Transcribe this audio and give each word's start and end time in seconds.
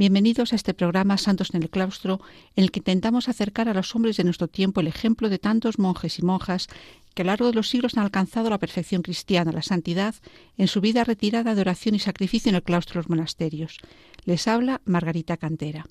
bienvenidos 0.00 0.54
a 0.54 0.56
este 0.56 0.72
programa 0.72 1.18
Santos 1.18 1.50
en 1.52 1.62
el 1.62 1.68
Claustro, 1.68 2.22
en 2.56 2.64
el 2.64 2.70
que 2.70 2.80
intentamos 2.80 3.28
acercar 3.28 3.68
a 3.68 3.74
los 3.74 3.94
hombres 3.94 4.16
de 4.16 4.24
nuestro 4.24 4.48
tiempo 4.48 4.80
el 4.80 4.86
ejemplo 4.86 5.28
de 5.28 5.38
tantos 5.38 5.78
monjes 5.78 6.18
y 6.18 6.22
monjas 6.22 6.68
que 7.12 7.20
a 7.20 7.24
lo 7.26 7.32
largo 7.32 7.48
de 7.48 7.52
los 7.52 7.68
siglos 7.68 7.98
han 7.98 8.04
alcanzado 8.04 8.48
la 8.48 8.56
perfección 8.56 9.02
cristiana, 9.02 9.52
la 9.52 9.60
santidad, 9.60 10.14
en 10.56 10.68
su 10.68 10.80
vida 10.80 11.04
retirada 11.04 11.54
de 11.54 11.60
oración 11.60 11.94
y 11.94 11.98
sacrificio 11.98 12.48
en 12.48 12.54
el 12.54 12.62
claustro 12.62 12.94
de 12.94 12.98
los 13.00 13.10
monasterios. 13.10 13.76
Les 14.24 14.48
habla 14.48 14.80
Margarita 14.86 15.36
Cantera. 15.36 15.84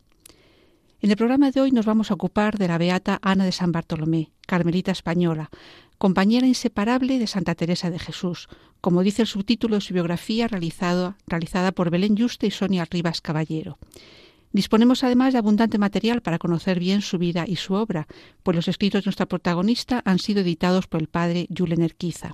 En 1.01 1.11
el 1.11 1.15
programa 1.15 1.51
de 1.51 1.61
hoy 1.61 1.71
nos 1.71 1.85
vamos 1.85 2.09
a 2.09 2.15
ocupar 2.15 2.57
de 2.57 2.67
la 2.67 2.79
beata 2.79 3.19
Ana 3.21 3.45
de 3.45 3.51
San 3.51 3.71
Bartolomé, 3.71 4.31
carmelita 4.47 4.91
española, 4.91 5.51
compañera 5.99 6.47
inseparable 6.47 7.19
de 7.19 7.27
Santa 7.27 7.55
Teresa 7.55 7.91
de 7.91 7.99
Jesús, 7.99 8.47
como 8.79 9.03
dice 9.03 9.21
el 9.21 9.27
subtítulo 9.27 9.75
de 9.75 9.81
su 9.81 9.93
biografía 9.93 10.47
realizada 10.47 11.71
por 11.73 11.89
Belén 11.89 12.15
Yuste 12.15 12.47
y 12.47 12.51
Sonia 12.51 12.87
Rivas 12.89 13.19
Caballero. 13.19 13.77
Disponemos 14.53 15.03
además 15.03 15.33
de 15.33 15.39
abundante 15.39 15.77
material 15.77 16.21
para 16.21 16.39
conocer 16.39 16.79
bien 16.79 17.01
su 17.01 17.17
vida 17.17 17.43
y 17.45 17.57
su 17.57 17.73
obra, 17.73 18.07
pues 18.43 18.55
los 18.55 18.69
escritos 18.69 19.03
de 19.03 19.09
nuestra 19.09 19.27
protagonista 19.27 20.01
han 20.05 20.19
sido 20.19 20.39
editados 20.39 20.87
por 20.87 21.01
el 21.01 21.09
padre 21.09 21.47
Julen 21.55 21.83
Erquiza. 21.83 22.31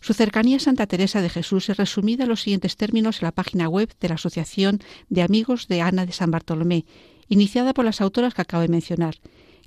Su 0.00 0.14
cercanía 0.14 0.56
a 0.56 0.60
Santa 0.60 0.86
Teresa 0.86 1.20
de 1.20 1.28
Jesús 1.28 1.68
es 1.68 1.76
resumida 1.76 2.24
en 2.24 2.30
los 2.30 2.40
siguientes 2.40 2.76
términos 2.76 3.20
en 3.20 3.26
la 3.26 3.32
página 3.32 3.68
web 3.68 3.94
de 4.00 4.08
la 4.08 4.14
Asociación 4.14 4.80
de 5.10 5.22
Amigos 5.22 5.68
de 5.68 5.82
Ana 5.82 6.06
de 6.06 6.12
San 6.12 6.30
Bartolomé, 6.30 6.86
iniciada 7.28 7.74
por 7.74 7.84
las 7.84 8.00
autoras 8.00 8.32
que 8.32 8.42
acabo 8.42 8.62
de 8.62 8.68
mencionar, 8.68 9.16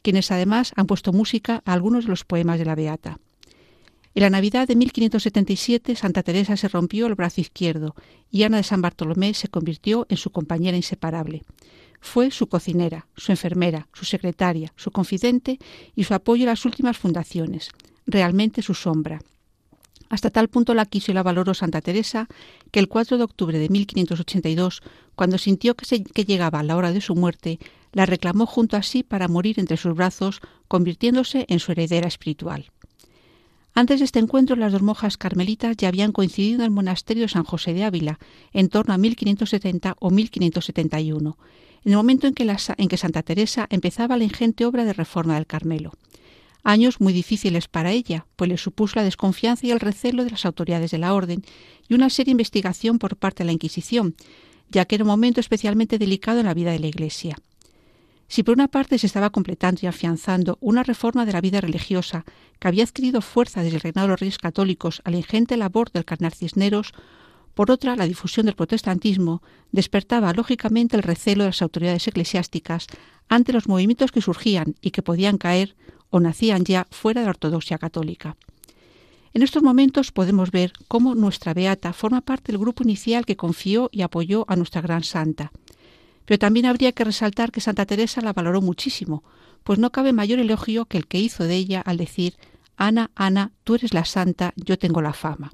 quienes 0.05 0.29
además 0.29 0.71
han 0.75 0.85
puesto 0.85 1.13
música 1.13 1.63
a 1.65 1.73
algunos 1.73 2.03
de 2.03 2.11
los 2.11 2.25
poemas 2.25 2.59
de 2.59 2.65
la 2.65 2.75
Beata. 2.75 3.17
En 4.13 4.21
la 4.21 4.29
Navidad 4.29 4.67
de 4.67 4.75
1577 4.75 5.95
Santa 5.95 6.21
Teresa 6.21 6.55
se 6.57 6.67
rompió 6.67 7.07
el 7.07 7.15
brazo 7.15 7.41
izquierdo 7.41 7.95
y 8.29 8.43
Ana 8.43 8.57
de 8.57 8.63
San 8.63 8.83
Bartolomé 8.83 9.33
se 9.33 9.47
convirtió 9.47 10.05
en 10.07 10.17
su 10.17 10.29
compañera 10.29 10.77
inseparable. 10.77 11.41
Fue 12.01 12.29
su 12.29 12.45
cocinera, 12.45 13.07
su 13.17 13.31
enfermera, 13.31 13.87
su 13.93 14.05
secretaria, 14.05 14.71
su 14.75 14.91
confidente 14.91 15.57
y 15.95 16.03
su 16.03 16.13
apoyo 16.13 16.43
en 16.43 16.49
las 16.49 16.65
últimas 16.65 16.99
fundaciones, 16.99 17.71
realmente 18.05 18.61
su 18.61 18.75
sombra. 18.75 19.23
Hasta 20.09 20.29
tal 20.29 20.49
punto 20.49 20.75
la 20.75 20.85
quiso 20.85 21.11
y 21.11 21.15
la 21.15 21.23
valoró 21.23 21.55
Santa 21.55 21.81
Teresa 21.81 22.27
que 22.69 22.79
el 22.79 22.89
4 22.89 23.17
de 23.17 23.23
octubre 23.23 23.57
de 23.57 23.69
1582, 23.69 24.83
cuando 25.15 25.39
sintió 25.39 25.73
que, 25.73 26.03
que 26.03 26.25
llegaba 26.25 26.61
la 26.61 26.75
hora 26.75 26.91
de 26.91 27.01
su 27.01 27.15
muerte, 27.15 27.57
la 27.95 28.05
reclamó 28.05 28.45
junto 28.45 28.75
a 28.75 28.83
sí 28.83 29.03
para 29.03 29.29
morir 29.29 29.57
entre 29.57 29.77
sus 29.77 29.95
brazos, 29.95 30.41
convirtiéndose 30.67 31.45
en 31.47 31.59
su 31.59 31.71
heredera 31.71 32.09
espiritual. 32.09 32.69
Antes 33.73 33.99
de 33.99 34.05
este 34.05 34.19
encuentro, 34.19 34.57
las 34.57 34.73
dos 34.73 34.81
monjas 34.81 35.17
carmelitas 35.17 35.77
ya 35.77 35.87
habían 35.87 36.11
coincidido 36.11 36.59
en 36.59 36.65
el 36.65 36.71
monasterio 36.71 37.23
de 37.23 37.29
San 37.29 37.45
José 37.45 37.73
de 37.73 37.85
Ávila, 37.85 38.19
en 38.51 38.67
torno 38.67 38.93
a 38.93 38.97
1570 38.97 39.95
o 39.97 40.09
1571, 40.09 41.37
en 41.85 41.91
el 41.91 41.97
momento 41.97 42.27
en 42.27 42.33
que, 42.33 42.43
en 42.77 42.87
que 42.89 42.97
Santa 42.97 43.23
Teresa 43.23 43.65
empezaba 43.69 44.17
la 44.17 44.25
ingente 44.25 44.65
obra 44.65 44.83
de 44.83 44.91
reforma 44.93 45.35
del 45.35 45.47
Carmelo. 45.47 45.93
Años 46.63 46.99
muy 46.99 47.13
difíciles 47.13 47.69
para 47.69 47.91
ella, 47.91 48.25
pues 48.35 48.49
le 48.49 48.57
supuso 48.57 48.95
la 48.97 49.03
desconfianza 49.03 49.67
y 49.67 49.71
el 49.71 49.79
recelo 49.79 50.25
de 50.25 50.31
las 50.31 50.45
autoridades 50.45 50.91
de 50.91 50.97
la 50.97 51.13
orden 51.13 51.43
y 51.87 51.93
una 51.93 52.09
seria 52.09 52.31
investigación 52.31 52.99
por 52.99 53.15
parte 53.15 53.43
de 53.43 53.45
la 53.45 53.53
Inquisición, 53.53 54.15
ya 54.69 54.83
que 54.83 54.95
era 54.95 55.05
un 55.05 55.09
momento 55.09 55.39
especialmente 55.39 55.97
delicado 55.97 56.39
en 56.41 56.47
la 56.47 56.53
vida 56.53 56.71
de 56.71 56.79
la 56.79 56.87
Iglesia. 56.87 57.37
Si 58.27 58.43
por 58.43 58.53
una 58.53 58.67
parte 58.67 58.97
se 58.97 59.07
estaba 59.07 59.29
completando 59.29 59.81
y 59.83 59.87
afianzando 59.87 60.57
una 60.61 60.83
reforma 60.83 61.25
de 61.25 61.33
la 61.33 61.41
vida 61.41 61.61
religiosa 61.61 62.25
que 62.59 62.67
había 62.67 62.83
adquirido 62.83 63.21
fuerza 63.21 63.61
desde 63.61 63.77
el 63.77 63.81
reinado 63.81 64.07
de 64.07 64.11
los 64.11 64.19
reyes 64.19 64.37
católicos 64.37 65.01
a 65.05 65.11
la 65.11 65.17
ingente 65.17 65.57
labor 65.57 65.91
del 65.91 66.05
carnar 66.05 66.33
Cisneros, 66.33 66.93
por 67.55 67.71
otra, 67.71 67.95
la 67.95 68.05
difusión 68.05 68.45
del 68.45 68.55
protestantismo 68.55 69.41
despertaba 69.71 70.33
lógicamente 70.33 70.97
el 70.97 71.03
recelo 71.03 71.43
de 71.43 71.49
las 71.49 71.61
autoridades 71.61 72.05
eclesiásticas 72.05 72.87
ante 73.29 73.53
los 73.53 73.69
movimientos 73.69 74.11
que 74.11 74.21
surgían 74.21 74.75
y 74.81 74.91
que 74.91 75.01
podían 75.01 75.37
caer 75.37 75.75
o 76.09 76.19
nacían 76.19 76.65
ya 76.65 76.85
fuera 76.91 77.21
de 77.21 77.25
la 77.25 77.31
ortodoxia 77.31 77.77
católica. 77.77 78.35
En 79.33 79.41
estos 79.41 79.63
momentos 79.63 80.11
podemos 80.11 80.51
ver 80.51 80.73
cómo 80.89 81.15
nuestra 81.15 81.53
beata 81.53 81.93
forma 81.93 82.21
parte 82.21 82.51
del 82.51 82.59
grupo 82.59 82.83
inicial 82.83 83.25
que 83.25 83.37
confió 83.37 83.89
y 83.91 84.01
apoyó 84.01 84.45
a 84.49 84.57
nuestra 84.57 84.81
gran 84.81 85.03
santa. 85.03 85.51
Pero 86.25 86.39
también 86.39 86.65
habría 86.65 86.91
que 86.91 87.03
resaltar 87.03 87.51
que 87.51 87.61
Santa 87.61 87.85
Teresa 87.85 88.21
la 88.21 88.33
valoró 88.33 88.61
muchísimo, 88.61 89.23
pues 89.63 89.79
no 89.79 89.91
cabe 89.91 90.13
mayor 90.13 90.39
elogio 90.39 90.85
que 90.85 90.97
el 90.97 91.07
que 91.07 91.19
hizo 91.19 91.43
de 91.43 91.55
ella 91.55 91.81
al 91.81 91.97
decir 91.97 92.35
Ana, 92.77 93.11
Ana, 93.15 93.51
tú 93.63 93.75
eres 93.75 93.93
la 93.93 94.05
santa, 94.05 94.53
yo 94.55 94.77
tengo 94.77 95.01
la 95.01 95.13
fama. 95.13 95.53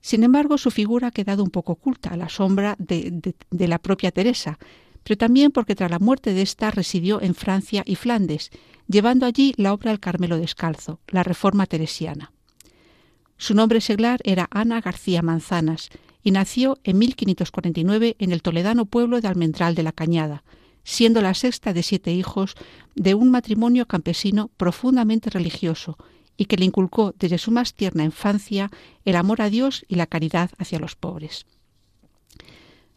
Sin 0.00 0.22
embargo, 0.22 0.58
su 0.58 0.70
figura 0.70 1.08
ha 1.08 1.10
quedado 1.10 1.42
un 1.42 1.50
poco 1.50 1.72
oculta 1.72 2.10
a 2.10 2.16
la 2.16 2.28
sombra 2.28 2.76
de, 2.78 3.34
la 3.50 3.78
propia 3.78 4.12
Teresa, 4.12 4.58
pero 5.02 5.16
también 5.16 5.50
porque 5.50 5.74
tras 5.74 5.90
la 5.90 5.98
muerte 5.98 6.32
de 6.32 6.42
ésta 6.42 6.70
residió 6.70 7.20
en 7.20 7.34
Francia 7.34 7.82
y 7.86 7.96
Flandes, 7.96 8.50
llevando 8.88 9.26
allí 9.26 9.54
la 9.56 9.72
obra 9.72 9.90
del 9.90 10.00
Carmelo 10.00 10.36
Descalzo, 10.36 11.00
la 11.08 11.22
Reforma 11.22 11.66
Teresiana. 11.66 12.32
Su 13.36 13.54
nombre 13.54 13.80
seglar 13.80 14.20
era 14.24 14.48
Ana 14.50 14.80
García 14.80 15.22
Manzanas 15.22 15.90
y 16.26 16.32
nació 16.32 16.80
en 16.82 16.98
1549 16.98 18.16
en 18.18 18.32
el 18.32 18.42
toledano 18.42 18.86
pueblo 18.86 19.20
de 19.20 19.28
Almendral 19.28 19.76
de 19.76 19.84
la 19.84 19.92
Cañada, 19.92 20.42
siendo 20.82 21.22
la 21.22 21.34
sexta 21.34 21.72
de 21.72 21.84
siete 21.84 22.12
hijos 22.12 22.56
de 22.96 23.14
un 23.14 23.30
matrimonio 23.30 23.86
campesino 23.86 24.50
profundamente 24.56 25.30
religioso 25.30 25.96
y 26.36 26.46
que 26.46 26.56
le 26.56 26.64
inculcó 26.64 27.14
desde 27.16 27.38
su 27.38 27.52
más 27.52 27.74
tierna 27.74 28.02
infancia 28.02 28.72
el 29.04 29.14
amor 29.14 29.40
a 29.40 29.50
Dios 29.50 29.84
y 29.86 29.94
la 29.94 30.08
caridad 30.08 30.50
hacia 30.58 30.80
los 30.80 30.96
pobres. 30.96 31.46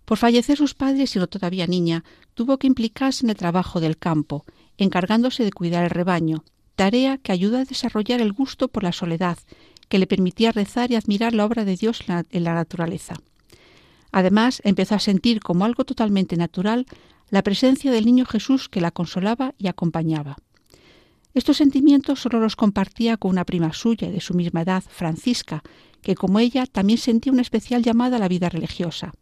Por 0.06 0.18
fallecer 0.18 0.58
sus 0.58 0.74
padres, 0.74 1.12
siendo 1.12 1.28
todavía 1.28 1.68
niña, 1.68 2.04
tuvo 2.34 2.58
que 2.58 2.66
implicarse 2.66 3.28
en 3.28 3.30
el 3.30 3.36
trabajo 3.36 3.80
del 3.80 4.00
campo, 4.00 4.44
encargándose 4.80 5.44
de 5.44 5.52
cuidar 5.52 5.84
el 5.84 5.92
rebaño, 5.92 6.46
tarea 6.76 7.20
que 7.20 7.32
ayudó 7.32 7.60
a 7.60 7.66
desarrollar 7.66 8.22
el 8.22 8.34
gusto 8.34 8.70
por 8.70 8.82
la 8.82 8.92
soledad 8.92 9.38
que 9.90 10.00
le 10.00 10.08
permitía 10.08 10.52
rezar 10.52 10.92
y 10.92 10.96
admirar 10.96 11.34
la 11.34 11.46
obra 11.46 11.66
de 11.66 11.76
Dios 11.76 12.04
en 12.08 12.44
la 12.44 12.54
naturaleza. 12.54 13.16
Además, 14.12 14.62
empezó 14.64 14.96
a 14.96 15.00
sentir 15.00 15.40
como 15.40 15.66
algo 15.66 15.84
totalmente 15.84 16.38
natural 16.38 16.86
la 17.30 17.44
presencia 17.44 17.92
del 17.92 18.06
niño 18.06 18.26
Jesús 18.26 18.70
que 18.70 18.82
la 18.82 18.92
consolaba 18.92 19.54
y 19.58 19.68
acompañaba. 19.68 20.38
Estos 21.34 21.58
sentimientos 21.58 22.20
solo 22.20 22.40
los 22.40 22.56
compartía 22.56 23.18
con 23.18 23.32
una 23.32 23.46
prima 23.46 23.72
suya 23.74 24.10
de 24.10 24.20
su 24.20 24.34
misma 24.34 24.62
edad, 24.62 24.84
Francisca, 24.88 25.62
que 26.02 26.16
como 26.16 26.40
ella 26.40 26.66
también 26.66 26.98
sentía 26.98 27.32
una 27.32 27.44
especial 27.44 27.84
llamada 27.84 28.18
a 28.18 28.20
la 28.20 28.28
vida 28.28 28.50
religiosa, 28.50 29.14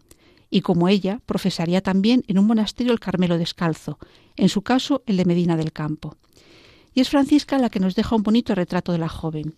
y 0.50 0.62
como 0.62 0.88
ella 0.88 1.20
profesaría 1.26 1.82
también 1.82 2.24
en 2.28 2.40
un 2.40 2.48
monasterio 2.48 2.94
el 2.94 3.02
Carmelo 3.02 3.38
Descalzo, 3.38 4.00
en 4.38 4.48
su 4.48 4.62
caso 4.62 5.04
el 5.06 5.18
de 5.18 5.26
Medina 5.26 5.58
del 5.58 5.74
Campo. 5.74 6.16
Y 6.94 7.02
es 7.02 7.10
Francisca 7.10 7.58
la 7.58 7.70
que 7.70 7.82
nos 7.82 7.96
deja 7.96 8.16
un 8.16 8.24
bonito 8.24 8.56
retrato 8.56 8.94
de 8.94 9.00
la 9.00 9.10
joven 9.10 9.56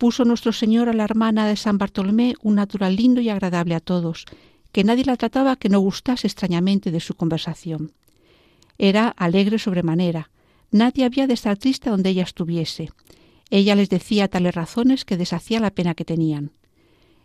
puso 0.00 0.24
nuestro 0.24 0.52
Señor 0.54 0.88
a 0.88 0.94
la 0.94 1.04
hermana 1.04 1.46
de 1.46 1.56
San 1.56 1.76
Bartolomé 1.76 2.34
un 2.40 2.54
natural 2.54 2.96
lindo 2.96 3.20
y 3.20 3.28
agradable 3.28 3.74
a 3.74 3.80
todos, 3.80 4.24
que 4.72 4.82
nadie 4.82 5.04
la 5.04 5.18
trataba 5.18 5.56
que 5.56 5.68
no 5.68 5.78
gustase 5.78 6.26
extrañamente 6.26 6.90
de 6.90 7.00
su 7.00 7.12
conversación. 7.12 7.92
Era 8.78 9.08
alegre 9.08 9.58
sobremanera, 9.58 10.30
nadie 10.70 11.04
había 11.04 11.26
de 11.26 11.34
estar 11.34 11.58
triste 11.58 11.90
donde 11.90 12.08
ella 12.08 12.22
estuviese. 12.22 12.90
Ella 13.50 13.74
les 13.74 13.90
decía 13.90 14.28
tales 14.28 14.54
razones 14.54 15.04
que 15.04 15.18
deshacía 15.18 15.60
la 15.60 15.70
pena 15.70 15.94
que 15.94 16.06
tenían. 16.06 16.52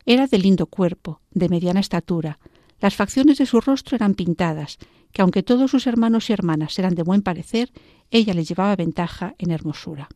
Era 0.06 0.28
de 0.28 0.38
lindo 0.38 0.66
cuerpo, 0.66 1.22
de 1.32 1.48
mediana 1.48 1.80
estatura, 1.80 2.40
las 2.82 2.96
facciones 2.96 3.38
de 3.38 3.46
su 3.46 3.62
rostro 3.62 3.96
eran 3.96 4.16
pintadas, 4.16 4.80
que 5.14 5.22
aunque 5.22 5.44
todos 5.44 5.72
sus 5.72 5.88
hermanos 5.88 6.30
y 6.30 6.34
hermanas 6.34 6.78
eran 6.78 6.94
de 6.94 7.04
buen 7.04 7.22
parecer, 7.22 7.72
ella 8.12 8.34
les 8.34 8.50
llevaba 8.50 8.76
ventaja 8.76 9.34
en 9.38 9.52
hermosura. 9.52 10.10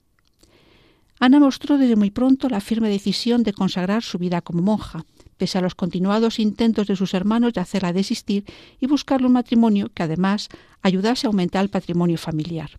Ana 1.20 1.40
mostró 1.40 1.78
desde 1.78 1.98
muy 1.98 2.12
pronto 2.12 2.48
la 2.48 2.62
firme 2.62 2.90
decisión 2.90 3.44
de 3.44 3.52
consagrar 3.54 4.04
su 4.04 4.18
vida 4.18 4.42
como 4.42 4.62
monja, 4.62 5.04
pese 5.38 5.58
a 5.58 5.62
los 5.62 5.76
continuados 5.76 6.40
intentos 6.40 6.88
de 6.88 6.96
sus 6.96 7.14
hermanos 7.14 7.54
de 7.54 7.62
hacerla 7.62 7.92
desistir 7.92 8.46
y 8.80 8.88
buscarle 8.88 9.28
un 9.28 9.34
matrimonio 9.34 9.90
que 9.94 10.04
además 10.04 10.48
ayudase 10.82 11.28
a 11.28 11.30
aumentar 11.30 11.64
el 11.64 11.70
patrimonio 11.70 12.18
familiar. 12.18 12.72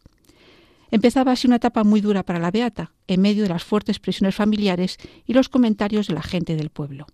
Empezaba 0.90 1.32
así 1.32 1.46
una 1.46 1.56
etapa 1.56 1.84
muy 1.84 2.00
dura 2.00 2.22
para 2.22 2.38
la 2.38 2.50
Beata, 2.50 2.92
en 3.06 3.20
medio 3.20 3.42
de 3.42 3.50
las 3.50 3.62
fuertes 3.62 3.98
presiones 3.98 4.34
familiares 4.34 4.96
y 5.26 5.34
los 5.34 5.48
comentarios 5.48 6.08
de 6.08 6.14
la 6.14 6.22
gente 6.22 6.56
del 6.56 6.70
pueblo. 6.70 7.06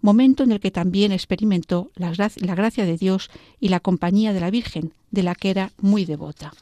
Momento 0.00 0.42
en 0.42 0.52
el 0.52 0.60
que 0.60 0.70
también 0.70 1.12
experimentó 1.12 1.90
la, 1.94 2.12
la 2.36 2.54
gracia 2.54 2.84
de 2.84 2.98
Dios 2.98 3.30
y 3.60 3.68
la 3.68 3.80
compañía 3.80 4.32
de 4.34 4.40
la 4.40 4.50
Virgen, 4.50 4.92
de 5.10 5.22
la 5.22 5.34
que 5.34 5.50
era 5.50 5.72
muy 5.80 6.04
devota. 6.04 6.52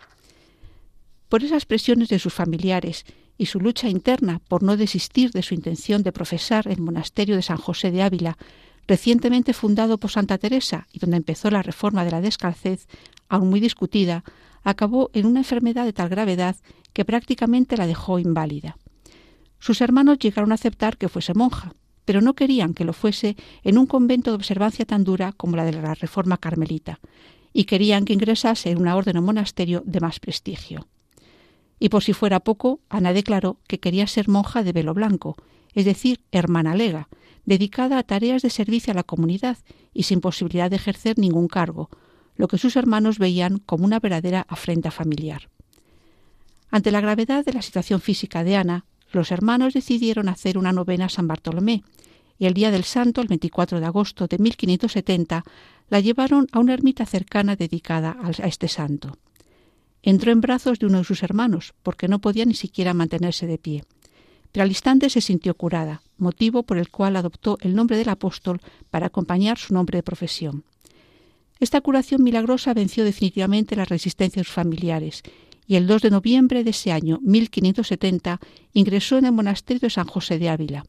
por 1.29 1.43
esas 1.43 1.65
presiones 1.65 2.11
de 2.11 2.19
sus 2.19 2.35
familiares 2.35 3.07
y 3.39 3.47
su 3.47 3.61
lucha 3.61 3.89
interna 3.89 4.41
por 4.49 4.63
no 4.63 4.77
desistir 4.77 5.31
de 5.33 5.43
su 5.43 5.55
intención 5.55 6.03
de 6.03 6.13
profesar 6.13 6.69
el 6.69 6.81
monasterio 6.81 7.37
de 7.37 7.43
San 7.43 7.57
José 7.57 7.91
de 7.91 8.03
Ávila, 8.03 8.37
recientemente 8.87 9.53
fundado 9.53 9.99
por 9.99 10.11
Santa 10.11 10.39
Teresa 10.39 10.87
y 10.93 10.99
donde 10.99 11.17
empezó 11.17 11.51
la 11.51 11.63
reforma 11.63 12.05
de 12.05 12.11
la 12.11 12.21
descalcez, 12.21 12.87
aún 13.29 13.51
muy 13.51 13.61
discutida, 13.61 14.25
acabó 14.63 15.11
en 15.13 15.27
una 15.27 15.41
enfermedad 15.41 15.85
de 15.85 15.93
tal 15.93 16.09
gravedad 16.09 16.57
que 16.93 17.05
prácticamente 17.05 17.77
la 17.77 17.87
dejó 17.87 18.19
inválida. 18.19 18.77
Sus 19.59 19.81
hermanos 19.81 20.19
llegaron 20.19 20.53
a 20.53 20.57
aceptar 20.57 20.97
que 20.97 21.09
fuese 21.09 21.35
monja, 21.35 21.75
pero 22.05 22.21
no 22.21 22.35
querían 22.35 22.75
que 22.75 22.85
lo 22.85 22.93
fuese 22.93 23.37
en 23.63 23.79
un 23.79 23.87
convento 23.87 24.31
de 24.31 24.37
observancia 24.37 24.85
tan 24.85 25.05
dura 25.05 25.33
como 25.33 25.57
la 25.57 25.65
de 25.65 25.73
la 25.73 25.95
Reforma 25.95 26.37
Carmelita, 26.37 27.01
y 27.53 27.65
querían 27.65 28.05
que 28.05 28.13
ingresase 28.13 28.71
en 28.71 28.79
una 28.79 28.97
orden 28.97 29.19
o 29.19 29.23
monasterio 29.23 29.83
de 29.87 30.01
más 30.01 30.19
prestigio. 30.19 30.89
Y 31.83 31.89
por 31.89 32.05
si 32.05 32.13
fuera 32.13 32.39
poco, 32.39 32.79
Ana 32.89 33.13
declaró 33.13 33.59
que 33.67 33.81
quería 33.81 34.07
ser 34.07 34.29
monja 34.29 34.63
de 34.63 34.71
velo 34.71 34.95
blanco, 34.95 35.35
es 35.75 35.85
decir, 35.85 36.21
hermana 36.31 36.77
lega, 36.77 37.09
dedicada 37.45 37.99
a 37.99 38.05
tareas 38.05 38.41
de 38.43 38.51
servicio 38.51 38.93
a 38.93 38.95
la 38.95 39.03
comunidad 39.03 39.59
y 39.93 40.05
sin 40.05 40.21
posibilidad 40.21 40.71
de 40.71 40.77
ejercer 40.77 41.19
ningún 41.19 41.49
cargo, 41.49 41.91
lo 42.37 42.47
que 42.47 42.57
sus 42.57 42.77
hermanos 42.77 43.19
veían 43.19 43.59
como 43.59 43.85
una 43.85 43.99
verdadera 43.99 44.47
afrenta 44.49 44.93
familiar. 44.93 45.51
Ante 46.71 46.93
la 46.93 47.01
gravedad 47.01 47.45
de 47.45 47.53
la 47.53 47.63
situación 47.63 48.01
física 48.01 48.45
de 48.45 48.55
Ana, 48.55 48.85
los 49.11 49.33
hermanos 49.33 49.75
decidieron 49.75 50.29
hacer 50.29 50.59
una 50.59 50.71
novena 50.71 51.07
a 51.07 51.09
San 51.09 51.27
Bartolomé, 51.27 51.83
y 52.39 52.47
el 52.47 52.55
día 52.55 52.71
del 52.71 52.85
santo, 52.85 53.23
el 53.23 53.27
24 53.27 53.81
de 53.81 53.87
agosto 53.87 54.29
de 54.29 54.39
1570, 54.39 55.43
la 55.89 55.99
llevaron 55.99 56.47
a 56.53 56.61
una 56.61 56.75
ermita 56.75 57.07
cercana 57.07 57.57
dedicada 57.57 58.17
a 58.23 58.47
este 58.47 58.69
santo. 58.69 59.19
Entró 60.03 60.33
en 60.33 60.41
brazos 60.41 60.79
de 60.79 60.87
uno 60.87 60.99
de 60.99 61.05
sus 61.05 61.23
hermanos, 61.23 61.75
porque 61.83 62.09
no 62.09 62.21
podía 62.21 62.45
ni 62.45 62.55
siquiera 62.55 62.95
mantenerse 62.95 63.47
de 63.47 63.59
pie. 63.59 63.85
Pero 64.51 64.65
al 64.65 64.71
instante 64.71 65.09
se 65.09 65.21
sintió 65.21 65.55
curada, 65.55 66.03
motivo 66.19 66.63
por 66.65 66.79
el 66.79 66.91
cual 66.91 67.17
adoptó 67.17 67.57
el 67.61 67.75
nombre 67.75 67.97
del 67.97 68.09
apóstol 68.09 68.61
para 68.91 69.07
acompañar 69.07 69.59
su 69.59 69.73
nombre 69.73 69.99
de 69.99 70.03
profesión. 70.03 70.65
Esta 71.61 71.81
curación 71.81 72.25
milagrosa 72.25 72.75
venció 72.75 73.05
definitivamente 73.05 73.77
las 73.77 73.89
resistencias 73.89 74.49
familiares 74.49 75.23
y 75.67 75.77
el 75.77 75.87
2 75.87 76.03
de 76.03 76.11
noviembre 76.11 76.65
de 76.65 76.71
ese 76.71 76.91
año 76.91 77.21
1570 77.23 78.41
ingresó 78.73 79.17
en 79.19 79.27
el 79.27 79.33
monasterio 79.33 79.81
de 79.81 79.91
San 79.91 80.07
José 80.07 80.39
de 80.39 80.49
Ávila. 80.49 80.85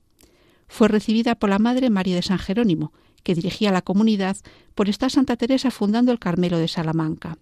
Fue 0.68 0.88
recibida 0.88 1.36
por 1.36 1.52
la 1.52 1.60
Madre 1.60 1.92
María 1.92 2.16
de 2.16 2.24
San 2.24 2.40
Jerónimo, 2.40 2.92
que 3.22 3.36
dirigía 3.36 3.72
la 3.72 3.84
comunidad 3.84 4.38
por 4.74 4.90
estar 4.90 5.12
Santa 5.12 5.38
Teresa 5.38 5.70
fundando 5.70 6.12
el 6.12 6.20
Carmelo 6.20 6.58
de 6.58 6.68
Salamanca. 6.68 7.38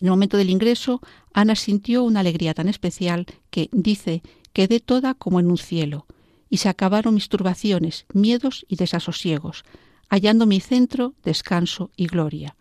En 0.00 0.08
el 0.08 0.10
momento 0.10 0.36
del 0.36 0.50
ingreso, 0.50 1.00
Ana 1.32 1.54
sintió 1.54 2.02
una 2.04 2.20
alegría 2.20 2.54
tan 2.54 2.68
especial 2.68 3.26
que, 3.50 3.68
dice, 3.72 4.22
quedé 4.52 4.80
toda 4.80 5.14
como 5.14 5.40
en 5.40 5.50
un 5.50 5.58
cielo, 5.58 6.06
y 6.50 6.58
se 6.58 6.68
acabaron 6.68 7.14
mis 7.14 7.28
turbaciones, 7.28 8.06
miedos 8.12 8.66
y 8.68 8.76
desasosiegos, 8.76 9.64
hallando 10.08 10.46
mi 10.46 10.60
centro, 10.60 11.14
descanso 11.24 11.90
y 11.96 12.06
gloria, 12.06 12.56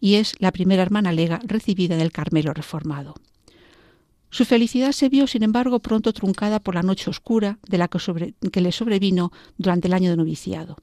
y 0.00 0.14
es 0.16 0.34
la 0.38 0.52
primera 0.52 0.82
hermana 0.82 1.12
lega 1.12 1.40
recibida 1.44 1.94
en 1.94 2.00
el 2.00 2.12
Carmelo 2.12 2.52
reformado. 2.52 3.14
Su 4.30 4.44
felicidad 4.44 4.92
se 4.92 5.08
vio, 5.08 5.26
sin 5.26 5.42
embargo, 5.42 5.78
pronto 5.78 6.12
truncada 6.12 6.60
por 6.60 6.74
la 6.74 6.82
noche 6.82 7.08
oscura 7.08 7.58
de 7.68 7.78
la 7.78 7.88
que, 7.88 8.34
que 8.52 8.60
le 8.60 8.72
sobrevino 8.72 9.32
durante 9.56 9.86
el 9.88 9.94
año 9.94 10.10
de 10.10 10.16
noviciado. 10.16 10.76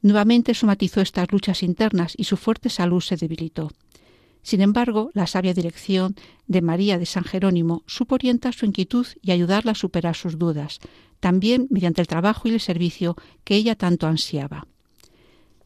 Nuevamente 0.00 0.54
somatizó 0.54 1.00
estas 1.00 1.30
luchas 1.30 1.62
internas 1.62 2.14
y 2.16 2.24
su 2.24 2.36
fuerte 2.36 2.70
salud 2.70 3.00
se 3.00 3.16
debilitó. 3.16 3.70
Sin 4.42 4.60
embargo, 4.60 5.10
la 5.14 5.26
sabia 5.26 5.54
dirección 5.54 6.16
de 6.46 6.62
María 6.62 6.98
de 6.98 7.06
San 7.06 7.24
Jerónimo 7.24 7.84
supo 7.86 8.16
orientar 8.16 8.54
su 8.54 8.66
inquietud 8.66 9.06
y 9.22 9.30
ayudarla 9.30 9.72
a 9.72 9.76
superar 9.76 10.16
sus 10.16 10.38
dudas, 10.38 10.80
también 11.20 11.68
mediante 11.70 12.00
el 12.00 12.08
trabajo 12.08 12.48
y 12.48 12.52
el 12.52 12.60
servicio 12.60 13.16
que 13.44 13.54
ella 13.54 13.76
tanto 13.76 14.08
ansiaba. 14.08 14.66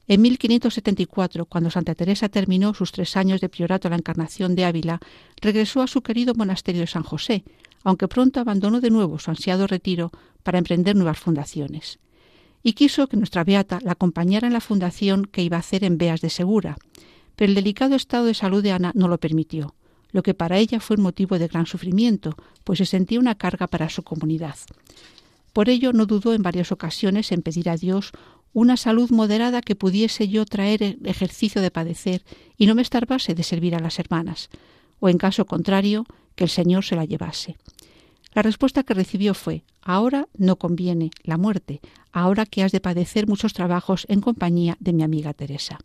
En 0.08 0.23
1574, 0.23 1.46
cuando 1.46 1.70
Santa 1.70 1.94
Teresa 1.94 2.28
terminó 2.28 2.75
sus 2.75 2.93
tres 2.93 3.17
años 3.17 3.40
de 3.40 3.49
priorato 3.49 3.88
a 3.88 3.90
la 3.90 3.96
Encarnación 3.96 4.55
de 4.55 4.64
Ávila, 4.64 5.00
regresó 5.40 5.82
a 5.82 5.88
su 5.88 6.02
querido 6.02 6.34
monasterio 6.34 6.82
de 6.82 6.87
San 6.87 7.02
José, 7.02 7.43
aunque 7.82 8.06
pronto 8.06 8.38
abandonó 8.38 8.81
de 8.81 8.90
nuevo 8.90 9.19
su 9.19 9.31
ansiado 9.31 9.67
retiro 9.67 10.12
para 10.44 10.58
emprender 10.58 10.94
nuevas 10.94 11.19
fundaciones. 11.19 11.99
Y 12.62 12.75
quiso 12.75 13.08
que 13.08 13.17
nuestra 13.17 13.43
beata 13.43 13.81
la 13.82 13.93
acompañara 13.93 14.46
en 14.46 14.52
la 14.52 14.61
fundación 14.61 15.25
que 15.25 15.43
iba 15.43 15.56
a 15.56 15.61
hacer 15.61 15.82
en 15.82 15.99
Beas 15.99 16.20
de 16.20 16.31
Segura, 16.31 16.76
pero 17.37 17.50
el 17.50 17.55
delicado 17.55 17.94
estado 17.94 18.25
de 18.25 18.35
salud 18.35 18.62
de 18.62 18.73
Ana 18.73 18.93
no 18.94 19.09
lo 19.09 19.19
permitió, 19.19 19.75
lo 20.11 20.23
que 20.23 20.35
para 20.35 20.59
ella 20.59 20.81
fue 20.81 20.97
un 20.97 21.03
motivo 21.03 21.38
de 21.38 21.49
gran 21.49 21.67
sufrimiento, 21.67 22.35
pues 22.65 22.79
se 22.79 22.87
sentía 22.87 23.21
una 23.21 23.35
carga 23.35 23.67
para 23.67 23.88
su 23.88 24.03
comunidad. 24.03 24.56
Por 25.53 25.69
ello 25.69 25.93
no 25.93 26.06
dudó 26.06 26.35
en 26.35 26.43
varias 26.43 26.73
ocasiones 26.73 27.33
en 27.33 27.43
pedir 27.43 27.71
a 27.71 27.77
Dios 27.77 28.12
una 28.53 28.77
salud 28.77 29.11
moderada 29.11 29.61
que 29.61 29.77
pudiese 29.77 30.29
yo 30.29 30.47
traer 30.47 30.83
el 30.83 30.99
ejercicio 31.05 31.61
de 31.61 31.71
padecer 31.71 32.25
y 32.56 32.67
no 32.67 32.75
me 32.75 32.83
estarbase 32.83 33.35
de 33.35 33.43
servir 33.43 33.75
a 33.75 33.81
las 33.81 33.99
hermanas, 33.99 34.49
o 34.99 35.09
en 35.09 35.19
caso 35.19 35.44
contrario, 35.44 36.06
que 36.35 36.44
el 36.44 36.50
Señor 36.50 36.85
se 36.85 36.97
la 36.97 37.05
llevase. 37.05 37.56
La 38.33 38.43
respuesta 38.43 38.83
que 38.83 38.94
recibió 38.94 39.35
fue 39.35 39.65
Ahora 39.83 40.29
no 40.37 40.56
conviene 40.56 41.11
la 41.23 41.38
muerte, 41.38 41.81
ahora 42.12 42.44
que 42.44 42.62
has 42.62 42.73
de 42.73 42.81
padecer 42.81 43.29
muchos 43.29 43.53
trabajos 43.53 44.05
en 44.09 44.21
compañía 44.21 44.77
de 44.81 44.93
mi 44.93 45.03
amiga 45.03 45.33
Teresa. 45.33 45.79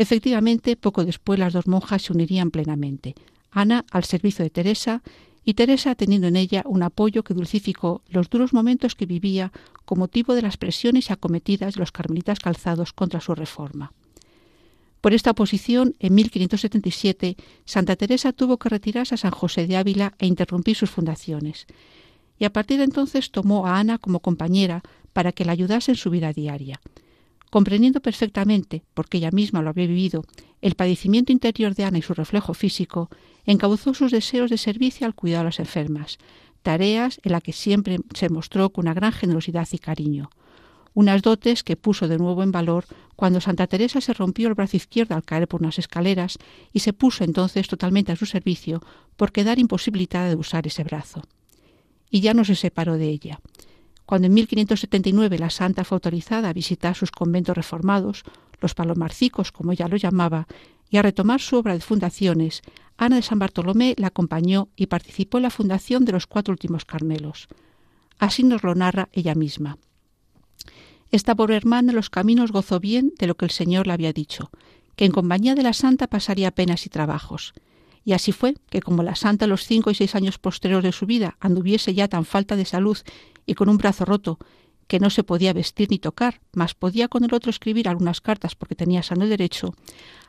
Efectivamente, 0.00 0.76
poco 0.76 1.04
después 1.04 1.38
las 1.38 1.52
dos 1.52 1.66
monjas 1.66 2.00
se 2.00 2.14
unirían 2.14 2.50
plenamente, 2.50 3.14
Ana 3.50 3.84
al 3.90 4.04
servicio 4.04 4.42
de 4.42 4.48
Teresa 4.48 5.02
y 5.44 5.52
Teresa 5.52 5.94
teniendo 5.94 6.26
en 6.26 6.36
ella 6.36 6.62
un 6.64 6.82
apoyo 6.82 7.22
que 7.22 7.34
dulcificó 7.34 8.00
los 8.08 8.30
duros 8.30 8.54
momentos 8.54 8.94
que 8.94 9.04
vivía 9.04 9.52
con 9.84 9.98
motivo 9.98 10.34
de 10.34 10.40
las 10.40 10.56
presiones 10.56 11.10
acometidas 11.10 11.74
de 11.74 11.80
los 11.80 11.92
carmelitas 11.92 12.40
calzados 12.40 12.94
contra 12.94 13.20
su 13.20 13.34
reforma. 13.34 13.92
Por 15.02 15.12
esta 15.12 15.32
oposición, 15.32 15.94
en 15.98 16.14
1577, 16.14 17.36
Santa 17.66 17.94
Teresa 17.94 18.32
tuvo 18.32 18.56
que 18.56 18.70
retirarse 18.70 19.16
a 19.16 19.18
San 19.18 19.32
José 19.32 19.66
de 19.66 19.76
Ávila 19.76 20.14
e 20.18 20.24
interrumpir 20.24 20.76
sus 20.76 20.88
fundaciones, 20.88 21.66
y 22.38 22.46
a 22.46 22.52
partir 22.54 22.78
de 22.78 22.84
entonces 22.84 23.32
tomó 23.32 23.66
a 23.66 23.78
Ana 23.78 23.98
como 23.98 24.20
compañera 24.20 24.80
para 25.12 25.32
que 25.32 25.44
la 25.44 25.52
ayudase 25.52 25.90
en 25.90 25.98
su 25.98 26.08
vida 26.08 26.32
diaria. 26.32 26.80
Comprendiendo 27.50 28.00
perfectamente, 28.00 28.84
porque 28.94 29.18
ella 29.18 29.32
misma 29.32 29.60
lo 29.60 29.70
había 29.70 29.86
vivido, 29.86 30.24
el 30.60 30.76
padecimiento 30.76 31.32
interior 31.32 31.74
de 31.74 31.84
Ana 31.84 31.98
y 31.98 32.02
su 32.02 32.14
reflejo 32.14 32.54
físico, 32.54 33.10
encauzó 33.44 33.92
sus 33.92 34.12
deseos 34.12 34.50
de 34.50 34.58
servicio 34.58 35.06
al 35.06 35.14
cuidado 35.14 35.42
de 35.42 35.48
las 35.48 35.58
enfermas, 35.58 36.18
tareas 36.62 37.20
en 37.24 37.32
las 37.32 37.42
que 37.42 37.52
siempre 37.52 37.98
se 38.14 38.28
mostró 38.28 38.70
con 38.70 38.84
una 38.84 38.94
gran 38.94 39.12
generosidad 39.12 39.66
y 39.72 39.78
cariño. 39.78 40.30
Unas 40.92 41.22
dotes 41.22 41.62
que 41.62 41.76
puso 41.76 42.08
de 42.08 42.18
nuevo 42.18 42.42
en 42.42 42.52
valor 42.52 42.84
cuando 43.16 43.40
Santa 43.40 43.66
Teresa 43.66 44.00
se 44.00 44.12
rompió 44.12 44.48
el 44.48 44.54
brazo 44.54 44.76
izquierdo 44.76 45.14
al 45.14 45.24
caer 45.24 45.46
por 45.46 45.60
unas 45.60 45.78
escaleras 45.78 46.38
y 46.72 46.80
se 46.80 46.92
puso 46.92 47.24
entonces 47.24 47.68
totalmente 47.68 48.12
a 48.12 48.16
su 48.16 48.26
servicio 48.26 48.82
por 49.16 49.30
quedar 49.30 49.58
imposibilitada 49.58 50.28
de 50.28 50.34
usar 50.34 50.66
ese 50.66 50.82
brazo. 50.82 51.22
Y 52.10 52.20
ya 52.20 52.34
no 52.34 52.44
se 52.44 52.56
separó 52.56 52.96
de 52.96 53.08
ella. 53.08 53.40
Cuando 54.10 54.26
en 54.26 54.34
1579 54.34 55.38
la 55.38 55.50
santa 55.50 55.84
fue 55.84 55.94
autorizada 55.94 56.48
a 56.48 56.52
visitar 56.52 56.96
sus 56.96 57.12
conventos 57.12 57.56
reformados, 57.56 58.24
los 58.60 58.74
palomarcicos, 58.74 59.52
como 59.52 59.70
ella 59.70 59.86
lo 59.86 59.96
llamaba, 59.96 60.48
y 60.90 60.96
a 60.96 61.02
retomar 61.02 61.40
su 61.40 61.54
obra 61.58 61.74
de 61.74 61.80
fundaciones, 61.80 62.62
Ana 62.96 63.14
de 63.14 63.22
San 63.22 63.38
Bartolomé 63.38 63.94
la 63.98 64.08
acompañó 64.08 64.68
y 64.74 64.86
participó 64.86 65.38
en 65.38 65.44
la 65.44 65.50
fundación 65.50 66.04
de 66.04 66.10
los 66.10 66.26
cuatro 66.26 66.50
últimos 66.50 66.84
Carmelos. 66.84 67.46
Así 68.18 68.42
nos 68.42 68.64
lo 68.64 68.74
narra 68.74 69.10
ella 69.12 69.36
misma. 69.36 69.78
Esta 71.12 71.36
pobre 71.36 71.54
hermana 71.54 71.92
en 71.92 71.96
los 71.96 72.10
caminos 72.10 72.50
gozó 72.50 72.80
bien 72.80 73.12
de 73.16 73.28
lo 73.28 73.36
que 73.36 73.44
el 73.44 73.52
Señor 73.52 73.86
le 73.86 73.92
había 73.92 74.12
dicho, 74.12 74.50
que 74.96 75.04
en 75.04 75.12
compañía 75.12 75.54
de 75.54 75.62
la 75.62 75.72
santa 75.72 76.08
pasaría 76.08 76.50
penas 76.50 76.84
y 76.84 76.88
trabajos. 76.88 77.54
Y 78.04 78.12
así 78.12 78.32
fue 78.32 78.56
que 78.70 78.80
como 78.80 79.04
la 79.04 79.14
santa 79.14 79.46
los 79.46 79.66
cinco 79.66 79.92
y 79.92 79.94
seis 79.94 80.16
años 80.16 80.38
posteriores 80.38 80.84
de 80.84 80.90
su 80.90 81.06
vida 81.06 81.36
anduviese 81.38 81.94
ya 81.94 82.08
tan 82.08 82.24
falta 82.24 82.56
de 82.56 82.64
salud 82.64 82.98
y 83.46 83.54
con 83.54 83.68
un 83.68 83.78
brazo 83.78 84.04
roto 84.04 84.38
que 84.86 84.98
no 84.98 85.08
se 85.08 85.22
podía 85.22 85.52
vestir 85.52 85.88
ni 85.90 85.98
tocar, 85.98 86.40
mas 86.52 86.74
podía 86.74 87.06
con 87.06 87.22
el 87.22 87.32
otro 87.32 87.50
escribir 87.50 87.88
algunas 87.88 88.20
cartas 88.20 88.56
porque 88.56 88.74
tenía 88.74 89.04
sano 89.04 89.26
derecho, 89.26 89.72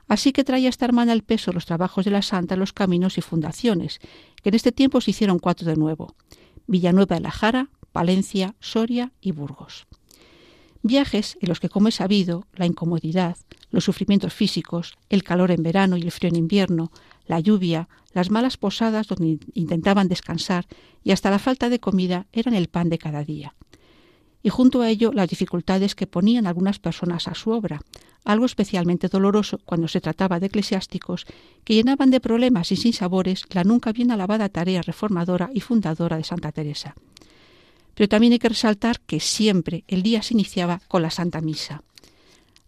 así 0.08 0.32
que 0.32 0.44
traía 0.44 0.70
esta 0.70 0.86
hermana 0.86 1.14
el 1.14 1.24
peso 1.24 1.52
los 1.52 1.66
trabajos 1.66 2.06
de 2.06 2.12
la 2.12 2.22
santa, 2.22 2.56
los 2.56 2.72
caminos 2.72 3.18
y 3.18 3.22
fundaciones, 3.22 4.00
que 4.44 4.50
en 4.50 4.56
este 4.56 4.72
tiempo 4.72 5.02
se 5.02 5.12
hicieron 5.12 5.40
cuatro 5.40 5.68
de 5.68 5.78
nuevo, 5.78 6.16
Villanueva 6.68 7.16
de 7.16 7.22
la 7.22 7.32
Jara, 7.32 7.70
Palencia, 7.92 8.54
Soria 8.60 9.12
y 9.20 9.32
Burgos. 9.32 9.88
Viajes 10.84 11.38
en 11.42 11.50
los 11.50 11.60
que, 11.60 11.70
como 11.70 11.90
he 11.90 11.92
sabido, 11.92 12.46
la 12.54 12.66
incomodidad, 12.66 13.38
los 13.72 13.84
sufrimientos 13.84 14.34
físicos, 14.34 14.94
el 15.10 15.24
calor 15.24 15.52
en 15.52 15.64
verano 15.64 15.98
y 15.98 16.04
el 16.04 16.12
frío 16.12 16.30
en 16.30 16.36
invierno, 16.36 16.92
la 17.26 17.40
lluvia, 17.40 17.88
las 18.14 18.30
malas 18.30 18.58
posadas 18.58 19.08
donde 19.08 19.40
intentaban 19.54 20.08
descansar 20.08 20.66
y 21.04 21.12
hasta 21.12 21.30
la 21.30 21.40
falta 21.40 21.70
de 21.70 21.80
comida 21.80 22.28
eran 22.34 22.54
el 22.54 22.68
pan 22.68 22.90
de 22.90 22.98
cada 22.98 23.24
día. 23.24 23.56
y 24.44 24.50
junto 24.50 24.82
a 24.82 24.90
ello 24.90 25.12
las 25.14 25.30
dificultades 25.30 25.96
que 25.96 26.08
ponían 26.08 26.48
algunas 26.48 26.80
personas 26.80 27.28
a 27.28 27.36
su 27.36 27.52
obra, 27.52 27.82
algo 28.24 28.46
especialmente 28.46 29.08
doloroso 29.08 29.60
cuando 29.66 29.88
se 29.88 30.02
trataba 30.02 30.40
de 30.40 30.48
eclesiásticos 30.48 31.26
que 31.64 31.76
llenaban 31.76 32.12
de 32.12 32.20
problemas 32.20 32.72
y 32.72 32.76
sinsabores 32.76 33.46
la 33.52 33.64
nunca 33.64 33.92
bien 33.92 34.12
alabada 34.12 34.50
tarea 34.50 34.82
reformadora 34.82 35.50
y 35.54 35.62
fundadora 35.62 36.18
de 36.18 36.24
Santa 36.24 36.52
Teresa. 36.52 36.96
Pero 37.94 38.08
también 38.08 38.34
hay 38.34 38.40
que 38.40 38.50
resaltar 38.50 39.00
que 39.02 39.20
siempre 39.20 39.84
el 39.88 40.02
día 40.02 40.22
se 40.22 40.34
iniciaba 40.34 40.82
con 40.88 41.02
la 41.02 41.10
Santa 41.10 41.42
Misa. 41.42 41.84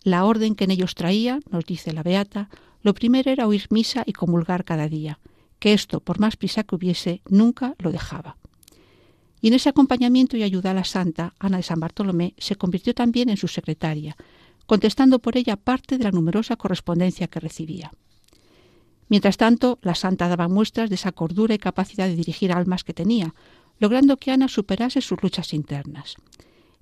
La 0.03 0.25
orden 0.25 0.55
que 0.55 0.65
en 0.65 0.71
ellos 0.71 0.95
traía, 0.95 1.39
nos 1.49 1.65
dice 1.65 1.93
la 1.93 2.03
Beata, 2.03 2.49
lo 2.83 2.93
primero 2.93 3.31
era 3.31 3.47
oír 3.47 3.67
misa 3.69 4.03
y 4.05 4.13
comulgar 4.13 4.63
cada 4.65 4.87
día, 4.87 5.19
que 5.59 5.73
esto, 5.73 6.01
por 6.01 6.19
más 6.19 6.35
prisa 6.35 6.63
que 6.63 6.75
hubiese, 6.75 7.21
nunca 7.27 7.75
lo 7.79 7.91
dejaba. 7.91 8.37
Y 9.41 9.47
en 9.47 9.55
ese 9.55 9.69
acompañamiento 9.69 10.37
y 10.37 10.43
ayuda 10.43 10.71
a 10.71 10.73
la 10.73 10.83
santa, 10.83 11.33
Ana 11.39 11.57
de 11.57 11.63
San 11.63 11.79
Bartolomé 11.79 12.33
se 12.37 12.55
convirtió 12.55 12.93
también 12.93 13.29
en 13.29 13.37
su 13.37 13.47
secretaria, 13.47 14.15
contestando 14.65 15.19
por 15.19 15.37
ella 15.37 15.57
parte 15.57 15.97
de 15.97 16.03
la 16.03 16.11
numerosa 16.11 16.55
correspondencia 16.55 17.27
que 17.27 17.39
recibía. 17.39 17.91
Mientras 19.09 19.37
tanto, 19.37 19.79
la 19.81 19.95
santa 19.95 20.27
daba 20.27 20.47
muestras 20.47 20.89
de 20.89 20.95
esa 20.95 21.11
cordura 21.11 21.53
y 21.53 21.59
capacidad 21.59 22.07
de 22.07 22.15
dirigir 22.15 22.51
almas 22.51 22.83
que 22.83 22.93
tenía, 22.93 23.35
logrando 23.79 24.17
que 24.17 24.31
Ana 24.31 24.47
superase 24.47 25.01
sus 25.01 25.21
luchas 25.21 25.53
internas. 25.53 26.15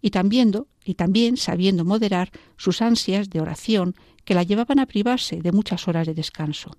Y 0.02 0.10
también, 0.10 0.52
y 0.84 0.96
también 0.96 1.38
sabiendo 1.38 1.86
moderar 1.86 2.32
sus 2.58 2.82
ansias 2.82 3.30
de 3.30 3.42
oración 3.42 3.96
que 4.26 4.34
la 4.34 4.44
llevaban 4.44 4.80
a 4.80 4.86
privarse 4.86 5.42
de 5.42 5.52
muchas 5.52 5.88
horas 5.88 6.08
de 6.08 6.14
descanso. 6.14 6.72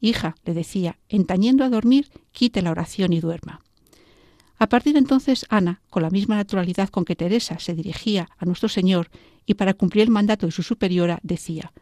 Hija, 0.00 0.34
le 0.44 0.54
decía, 0.54 0.98
entañendo 1.08 1.64
a 1.64 1.68
dormir, 1.68 2.10
quite 2.32 2.60
la 2.60 2.72
oración 2.72 3.12
y 3.12 3.20
duerma. 3.20 3.60
A 4.58 4.68
partir 4.68 4.92
de 4.92 5.00
entonces, 5.00 5.46
Ana, 5.48 5.80
con 5.90 6.02
la 6.02 6.10
misma 6.10 6.36
naturalidad 6.36 6.88
con 6.88 7.04
que 7.04 7.16
Teresa 7.16 7.58
se 7.58 7.74
dirigía 7.74 8.28
a 8.38 8.44
nuestro 8.44 8.68
Señor 8.68 9.10
y 9.46 9.54
para 9.54 9.74
cumplir 9.74 10.04
el 10.04 10.10
mandato 10.10 10.46
de 10.46 10.52
su 10.52 10.62
superiora, 10.62 11.18
decía 11.22 11.72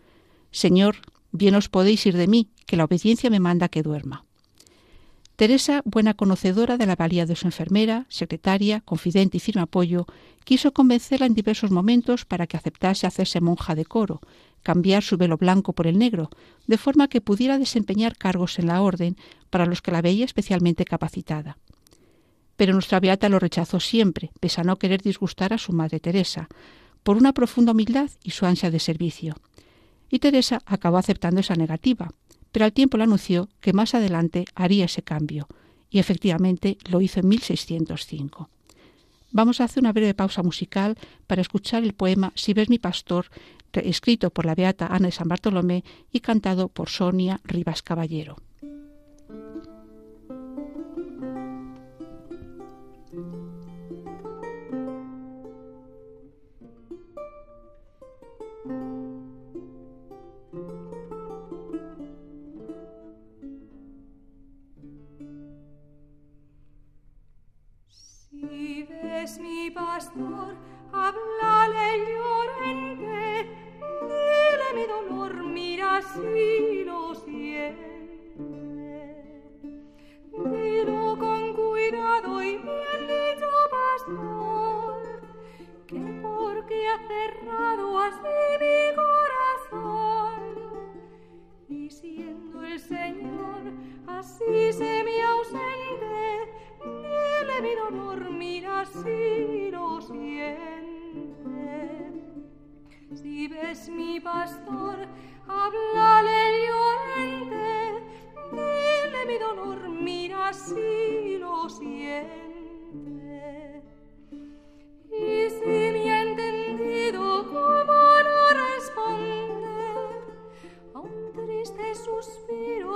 Señor, 0.50 0.96
bien 1.30 1.54
os 1.54 1.68
podéis 1.68 2.04
ir 2.06 2.16
de 2.16 2.26
mí, 2.26 2.48
que 2.66 2.76
la 2.76 2.84
obediencia 2.84 3.30
me 3.30 3.40
manda 3.40 3.68
que 3.68 3.82
duerma. 3.82 4.24
Teresa, 5.40 5.80
buena 5.86 6.12
conocedora 6.12 6.76
de 6.76 6.84
la 6.84 6.96
valía 6.96 7.24
de 7.24 7.34
su 7.34 7.46
enfermera, 7.46 8.04
secretaria, 8.10 8.82
confidente 8.82 9.38
y 9.38 9.40
firme 9.40 9.62
apoyo, 9.62 10.04
quiso 10.44 10.74
convencerla 10.74 11.24
en 11.24 11.32
diversos 11.32 11.70
momentos 11.70 12.26
para 12.26 12.46
que 12.46 12.58
aceptase 12.58 13.06
hacerse 13.06 13.40
monja 13.40 13.74
de 13.74 13.86
coro, 13.86 14.20
cambiar 14.62 15.02
su 15.02 15.16
velo 15.16 15.38
blanco 15.38 15.72
por 15.72 15.86
el 15.86 15.98
negro, 15.98 16.28
de 16.66 16.76
forma 16.76 17.08
que 17.08 17.22
pudiera 17.22 17.58
desempeñar 17.58 18.18
cargos 18.18 18.58
en 18.58 18.66
la 18.66 18.82
orden 18.82 19.16
para 19.48 19.64
los 19.64 19.80
que 19.80 19.92
la 19.92 20.02
veía 20.02 20.26
especialmente 20.26 20.84
capacitada. 20.84 21.56
Pero 22.56 22.74
nuestra 22.74 23.00
beata 23.00 23.30
lo 23.30 23.38
rechazó 23.38 23.80
siempre, 23.80 24.32
pese 24.40 24.60
a 24.60 24.64
no 24.64 24.76
querer 24.76 25.00
disgustar 25.00 25.54
a 25.54 25.58
su 25.58 25.72
madre 25.72 26.00
Teresa, 26.00 26.50
por 27.02 27.16
una 27.16 27.32
profunda 27.32 27.72
humildad 27.72 28.10
y 28.22 28.32
su 28.32 28.44
ansia 28.44 28.70
de 28.70 28.78
servicio. 28.78 29.36
Y 30.10 30.18
Teresa 30.18 30.60
acabó 30.66 30.98
aceptando 30.98 31.40
esa 31.40 31.54
negativa, 31.54 32.10
pero 32.52 32.64
al 32.64 32.72
tiempo 32.72 32.96
le 32.96 33.04
anunció 33.04 33.48
que 33.60 33.72
más 33.72 33.94
adelante 33.94 34.44
haría 34.54 34.86
ese 34.86 35.02
cambio, 35.02 35.48
y 35.90 35.98
efectivamente 35.98 36.78
lo 36.88 37.00
hizo 37.00 37.20
en 37.20 37.28
1605. 37.28 38.48
Vamos 39.32 39.60
a 39.60 39.64
hacer 39.64 39.82
una 39.82 39.92
breve 39.92 40.14
pausa 40.14 40.42
musical 40.42 40.96
para 41.26 41.42
escuchar 41.42 41.84
el 41.84 41.94
poema 41.94 42.32
Si 42.34 42.52
ves 42.52 42.68
mi 42.68 42.78
pastor, 42.78 43.26
escrito 43.72 44.30
por 44.30 44.46
la 44.46 44.54
beata 44.54 44.86
Ana 44.86 45.06
de 45.06 45.12
San 45.12 45.28
Bartolomé 45.28 45.84
y 46.10 46.20
cantado 46.20 46.68
por 46.68 46.88
Sonia 46.88 47.40
Rivas 47.44 47.82
Caballero. 47.82 48.36
Es 69.22 69.38
mi 69.38 69.70
pastor, 69.70 70.56
háblale 70.92 72.06
llorente, 72.06 73.50
dile 74.08 74.68
mi 74.74 74.86
dolor, 74.86 75.44
mira 75.44 76.00
si 76.00 76.49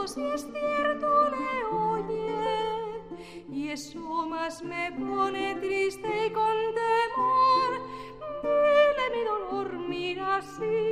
si 0.06 0.22
es 0.22 0.46
cierto, 0.52 1.30
le 1.30 1.64
oye 1.64 2.24
y 3.50 3.70
eso 3.70 4.26
más 4.28 4.62
me 4.62 4.92
pone 4.92 5.54
triste 5.56 6.26
y 6.26 6.30
con 6.30 6.56
temor. 6.74 7.70
Dile 8.42 9.16
mi 9.16 9.24
dolor, 9.24 9.72
mira 9.88 10.42
si 10.42 10.83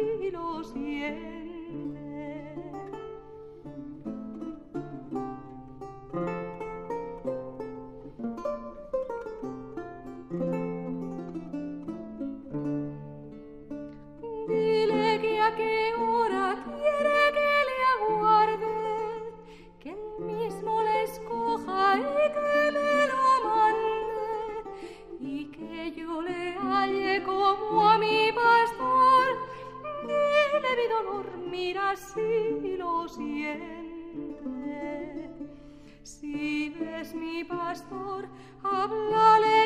pastor, 37.82 38.28
háblale 38.62 39.64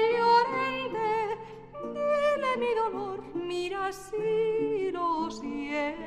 dile 1.95 2.57
mi 2.59 2.75
dolor, 2.75 3.23
mira 3.35 3.93
si 3.93 4.91
lo 4.93 5.31
siente. 5.31 6.07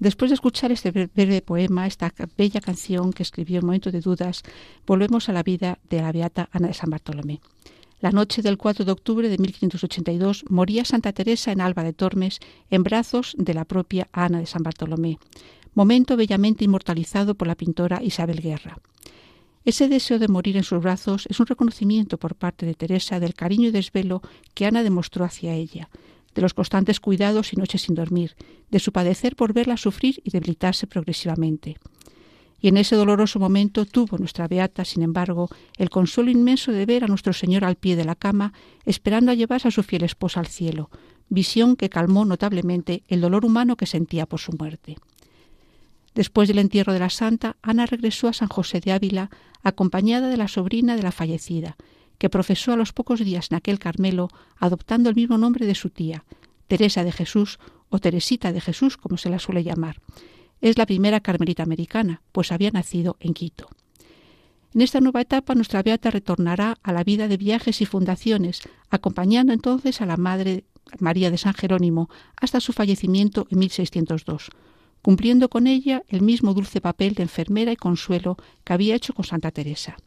Después 0.00 0.30
de 0.30 0.34
escuchar 0.34 0.72
este 0.72 0.90
breve 0.90 1.40
poema, 1.40 1.86
esta 1.86 2.12
bella 2.36 2.60
canción 2.60 3.12
que 3.12 3.22
escribió 3.22 3.60
en 3.60 3.66
momento 3.66 3.90
de 3.90 4.00
dudas, 4.00 4.42
volvemos 4.86 5.28
a 5.28 5.32
la 5.32 5.42
vida 5.42 5.78
de 5.88 6.02
la 6.02 6.12
beata 6.12 6.48
Ana 6.52 6.68
de 6.68 6.74
San 6.74 6.90
Bartolomé. 6.90 7.40
La 8.00 8.10
noche 8.10 8.42
del 8.42 8.58
4 8.58 8.84
de 8.84 8.92
octubre 8.92 9.30
de 9.30 9.38
1582 9.38 10.44
moría 10.50 10.84
Santa 10.84 11.12
Teresa 11.12 11.52
en 11.52 11.62
Alba 11.62 11.84
de 11.84 11.94
Tormes 11.94 12.38
en 12.68 12.82
brazos 12.82 13.34
de 13.38 13.54
la 13.54 13.64
propia 13.64 14.08
Ana 14.12 14.40
de 14.40 14.46
San 14.46 14.62
Bartolomé, 14.62 15.18
momento 15.74 16.16
bellamente 16.16 16.64
inmortalizado 16.64 17.34
por 17.34 17.48
la 17.48 17.56
pintora 17.56 18.02
Isabel 18.02 18.40
Guerra. 18.40 18.78
Ese 19.64 19.88
deseo 19.88 20.18
de 20.18 20.28
morir 20.28 20.56
en 20.56 20.62
sus 20.62 20.82
brazos 20.82 21.26
es 21.30 21.40
un 21.40 21.46
reconocimiento 21.46 22.18
por 22.18 22.34
parte 22.34 22.66
de 22.66 22.74
Teresa 22.74 23.18
del 23.18 23.34
cariño 23.34 23.68
y 23.68 23.72
desvelo 23.72 24.20
que 24.52 24.66
Ana 24.66 24.82
demostró 24.82 25.24
hacia 25.24 25.54
ella, 25.54 25.88
de 26.34 26.42
los 26.42 26.52
constantes 26.52 27.00
cuidados 27.00 27.52
y 27.52 27.56
noches 27.56 27.82
sin 27.82 27.94
dormir, 27.94 28.36
de 28.70 28.78
su 28.78 28.92
padecer 28.92 29.36
por 29.36 29.52
verla 29.54 29.76
sufrir 29.76 30.20
y 30.22 30.30
debilitarse 30.30 30.86
progresivamente. 30.86 31.78
Y 32.60 32.68
en 32.68 32.76
ese 32.76 32.96
doloroso 32.96 33.38
momento 33.38 33.84
tuvo 33.84 34.18
nuestra 34.18 34.48
beata, 34.48 34.84
sin 34.84 35.02
embargo, 35.02 35.48
el 35.76 35.90
consuelo 35.90 36.30
inmenso 36.30 36.72
de 36.72 36.86
ver 36.86 37.04
a 37.04 37.08
nuestro 37.08 37.32
Señor 37.32 37.64
al 37.64 37.76
pie 37.76 37.96
de 37.96 38.04
la 38.04 38.14
cama, 38.14 38.52
esperando 38.84 39.30
a 39.30 39.34
llevarse 39.34 39.68
a 39.68 39.70
su 39.70 39.82
fiel 39.82 40.02
esposa 40.02 40.40
al 40.40 40.46
cielo, 40.46 40.90
visión 41.28 41.76
que 41.76 41.90
calmó 41.90 42.24
notablemente 42.24 43.02
el 43.08 43.20
dolor 43.20 43.44
humano 43.44 43.76
que 43.76 43.86
sentía 43.86 44.26
por 44.26 44.40
su 44.40 44.52
muerte. 44.52 44.96
Después 46.14 46.48
del 46.48 46.58
entierro 46.58 46.92
de 46.92 47.00
la 47.00 47.10
santa, 47.10 47.56
Ana 47.62 47.86
regresó 47.86 48.28
a 48.28 48.32
San 48.32 48.48
José 48.48 48.80
de 48.80 48.92
Ávila 48.92 49.30
acompañada 49.62 50.28
de 50.28 50.36
la 50.36 50.48
sobrina 50.48 50.96
de 50.96 51.02
la 51.02 51.12
fallecida, 51.12 51.76
que 52.18 52.30
profesó 52.30 52.72
a 52.72 52.76
los 52.76 52.92
pocos 52.92 53.20
días 53.20 53.48
en 53.50 53.56
aquel 53.56 53.78
Carmelo 53.78 54.28
adoptando 54.56 55.10
el 55.10 55.16
mismo 55.16 55.38
nombre 55.38 55.66
de 55.66 55.74
su 55.74 55.90
tía, 55.90 56.24
Teresa 56.68 57.04
de 57.04 57.12
Jesús 57.12 57.58
o 57.88 57.98
Teresita 57.98 58.52
de 58.52 58.60
Jesús, 58.60 58.96
como 58.96 59.16
se 59.16 59.30
la 59.30 59.38
suele 59.38 59.64
llamar. 59.64 60.00
Es 60.60 60.78
la 60.78 60.86
primera 60.86 61.20
carmelita 61.20 61.62
americana, 61.62 62.22
pues 62.32 62.52
había 62.52 62.70
nacido 62.70 63.16
en 63.20 63.34
Quito. 63.34 63.68
En 64.72 64.80
esta 64.80 65.00
nueva 65.00 65.20
etapa 65.20 65.54
nuestra 65.54 65.82
beata 65.82 66.10
retornará 66.10 66.78
a 66.82 66.92
la 66.92 67.04
vida 67.04 67.28
de 67.28 67.36
viajes 67.36 67.80
y 67.80 67.86
fundaciones, 67.86 68.60
acompañando 68.90 69.52
entonces 69.52 70.00
a 70.00 70.06
la 70.06 70.16
Madre 70.16 70.64
María 70.98 71.30
de 71.30 71.38
San 71.38 71.54
Jerónimo 71.54 72.08
hasta 72.36 72.60
su 72.60 72.72
fallecimiento 72.72 73.46
en 73.50 73.58
1602, 73.60 74.50
cumpliendo 75.04 75.50
con 75.50 75.66
ella 75.66 76.02
el 76.08 76.22
mismo 76.22 76.54
dulce 76.54 76.80
papel 76.80 77.14
de 77.14 77.24
enfermera 77.24 77.70
y 77.70 77.76
consuelo 77.76 78.38
que 78.64 78.72
había 78.72 78.94
hecho 78.94 79.12
con 79.12 79.26
Santa 79.26 79.50
Teresa. 79.50 79.98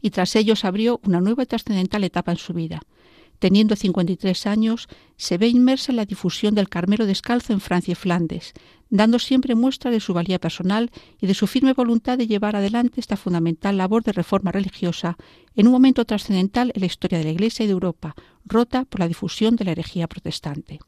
Y 0.00 0.10
tras 0.10 0.34
ello 0.34 0.56
se 0.56 0.66
abrió 0.66 0.98
una 1.04 1.20
nueva 1.20 1.42
y 1.42 1.46
trascendental 1.46 2.02
etapa 2.02 2.32
en 2.32 2.38
su 2.38 2.54
vida, 2.54 2.80
Teniendo 3.38 3.76
53 3.76 4.46
años, 4.46 4.88
se 5.16 5.36
ve 5.36 5.48
inmersa 5.48 5.92
en 5.92 5.96
la 5.96 6.06
difusión 6.06 6.54
del 6.54 6.68
Carmelo 6.68 7.04
descalzo 7.04 7.52
en 7.52 7.60
Francia 7.60 7.92
y 7.92 7.94
Flandes, 7.94 8.54
dando 8.88 9.18
siempre 9.18 9.54
muestra 9.54 9.90
de 9.90 10.00
su 10.00 10.14
valía 10.14 10.38
personal 10.38 10.90
y 11.20 11.26
de 11.26 11.34
su 11.34 11.46
firme 11.46 11.74
voluntad 11.74 12.16
de 12.16 12.26
llevar 12.26 12.56
adelante 12.56 13.00
esta 13.00 13.16
fundamental 13.16 13.76
labor 13.76 14.04
de 14.04 14.12
reforma 14.12 14.52
religiosa 14.52 15.18
en 15.54 15.66
un 15.66 15.72
momento 15.72 16.04
trascendental 16.04 16.72
en 16.74 16.80
la 16.80 16.86
historia 16.86 17.18
de 17.18 17.24
la 17.24 17.30
Iglesia 17.30 17.64
y 17.64 17.66
de 17.66 17.72
Europa, 17.72 18.14
rota 18.46 18.84
por 18.86 19.00
la 19.00 19.08
difusión 19.08 19.56
de 19.56 19.64
la 19.66 19.72
herejía 19.72 20.06
protestante. 20.06 20.78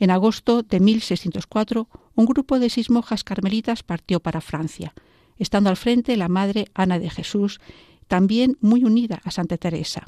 En 0.00 0.10
agosto 0.10 0.62
de 0.62 0.80
1604, 0.80 1.86
un 2.14 2.24
grupo 2.24 2.58
de 2.58 2.70
seis 2.70 2.88
monjas 2.88 3.22
carmelitas 3.22 3.82
partió 3.82 4.18
para 4.18 4.40
Francia, 4.40 4.94
estando 5.36 5.68
al 5.68 5.76
frente 5.76 6.16
la 6.16 6.28
madre 6.28 6.68
Ana 6.72 6.98
de 6.98 7.10
Jesús, 7.10 7.60
también 8.08 8.56
muy 8.62 8.82
unida 8.84 9.20
a 9.24 9.30
Santa 9.30 9.58
Teresa. 9.58 10.04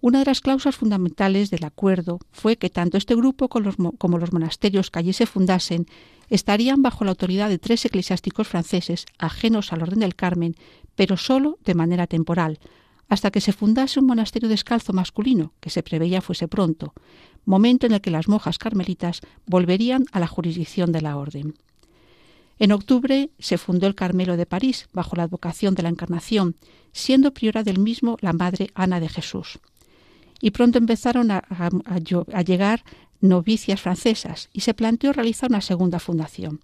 Una 0.00 0.20
de 0.20 0.24
las 0.24 0.40
cláusulas 0.40 0.76
fundamentales 0.76 1.50
del 1.50 1.64
acuerdo 1.64 2.18
fue 2.32 2.56
que 2.56 2.70
tanto 2.70 2.96
este 2.96 3.14
grupo 3.14 3.48
como 3.48 4.18
los 4.18 4.32
monasterios 4.32 4.90
que 4.90 5.00
allí 5.00 5.12
se 5.12 5.26
fundasen 5.26 5.86
estarían 6.30 6.80
bajo 6.82 7.04
la 7.04 7.10
autoridad 7.10 7.50
de 7.50 7.58
tres 7.58 7.84
eclesiásticos 7.84 8.48
franceses 8.48 9.04
ajenos 9.18 9.72
al 9.72 9.82
orden 9.82 10.00
del 10.00 10.14
Carmen, 10.14 10.54
pero 10.94 11.18
sólo 11.18 11.58
de 11.64 11.74
manera 11.74 12.06
temporal, 12.06 12.58
hasta 13.08 13.30
que 13.30 13.40
se 13.40 13.52
fundase 13.52 14.00
un 14.00 14.06
monasterio 14.06 14.48
descalzo 14.48 14.92
masculino, 14.92 15.52
que 15.60 15.70
se 15.70 15.82
preveía 15.82 16.20
fuese 16.20 16.48
pronto, 16.48 16.92
momento 17.44 17.86
en 17.86 17.92
el 17.92 18.00
que 18.00 18.10
las 18.10 18.28
monjas 18.28 18.58
carmelitas 18.58 19.20
volverían 19.46 20.04
a 20.12 20.20
la 20.20 20.26
jurisdicción 20.26 20.92
de 20.92 21.00
la 21.00 21.16
orden. 21.16 21.54
En 22.58 22.72
octubre 22.72 23.30
se 23.38 23.56
fundó 23.56 23.86
el 23.86 23.94
Carmelo 23.94 24.36
de 24.36 24.46
París, 24.46 24.88
bajo 24.92 25.16
la 25.16 25.22
advocación 25.22 25.74
de 25.74 25.84
la 25.84 25.88
Encarnación, 25.88 26.56
siendo 26.92 27.32
priora 27.32 27.62
del 27.62 27.78
mismo 27.78 28.16
la 28.20 28.32
Madre 28.32 28.70
Ana 28.74 29.00
de 29.00 29.08
Jesús 29.08 29.60
y 30.40 30.50
pronto 30.50 30.78
empezaron 30.78 31.30
a, 31.30 31.42
llegar 32.44 32.84
novicias 33.20 33.80
francesas 33.80 34.48
y 34.52 34.60
se 34.60 34.74
planteó 34.74 35.12
realizar 35.12 35.50
una 35.50 35.60
segunda 35.60 35.98
fundación. 35.98 36.60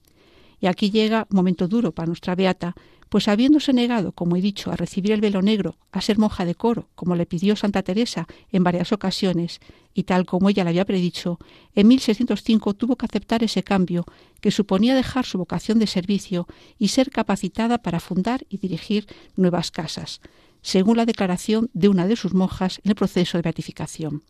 Y 0.61 0.67
aquí 0.67 0.91
llega 0.91 1.27
un 1.31 1.37
momento 1.37 1.69
duro 1.69 1.93
para 1.93 2.07
nuestra 2.07 2.35
beata, 2.35 2.75
pues 3.09 3.29
habiéndose 3.29 3.73
negado, 3.73 4.13
como 4.13 4.37
he 4.37 4.41
dicho, 4.41 4.71
a 4.71 4.77
recibir 4.77 5.13
el 5.13 5.21
velo 5.21 5.43
negro, 5.43 5.77
a 5.93 6.01
ser 6.01 6.19
monja 6.19 6.45
de 6.45 6.55
coro, 6.55 6.89
como 6.95 7.15
le 7.15 7.27
pidió 7.27 7.57
Santa 7.57 7.83
Teresa 7.83 8.27
en 8.51 8.65
varias 8.65 8.93
ocasiones, 8.93 9.61
y 9.95 10.05
tal 10.05 10.27
como 10.27 10.49
ella 10.49 10.65
le 10.65 10.71
había 10.71 10.85
predicho, 10.85 11.39
en 11.75 11.89
1605 11.89 12.75
tuvo 12.75 12.97
que 12.97 13.07
aceptar 13.07 13.45
ese 13.45 13.63
cambio 13.63 14.05
que 14.41 14.51
suponía 14.51 14.95
dejar 14.95 15.25
su 15.25 15.39
vocación 15.39 15.79
de 15.79 15.87
servicio 15.87 16.47
y 16.79 16.89
ser 16.89 17.11
capacitada 17.11 17.79
para 17.79 18.01
fundar 18.01 18.45
y 18.49 18.59
dirigir 18.59 19.07
nuevas 19.37 19.71
casas, 19.71 20.21
según 20.63 20.97
la 20.97 21.07
declaración 21.07 21.71
de 21.73 21.89
una 21.89 22.07
de 22.07 22.17
sus 22.17 22.35
monjas 22.35 22.81
en 22.85 22.91
el 22.91 22.97
proceso 22.97 23.39
de 23.39 23.43
beatificación. 23.43 24.23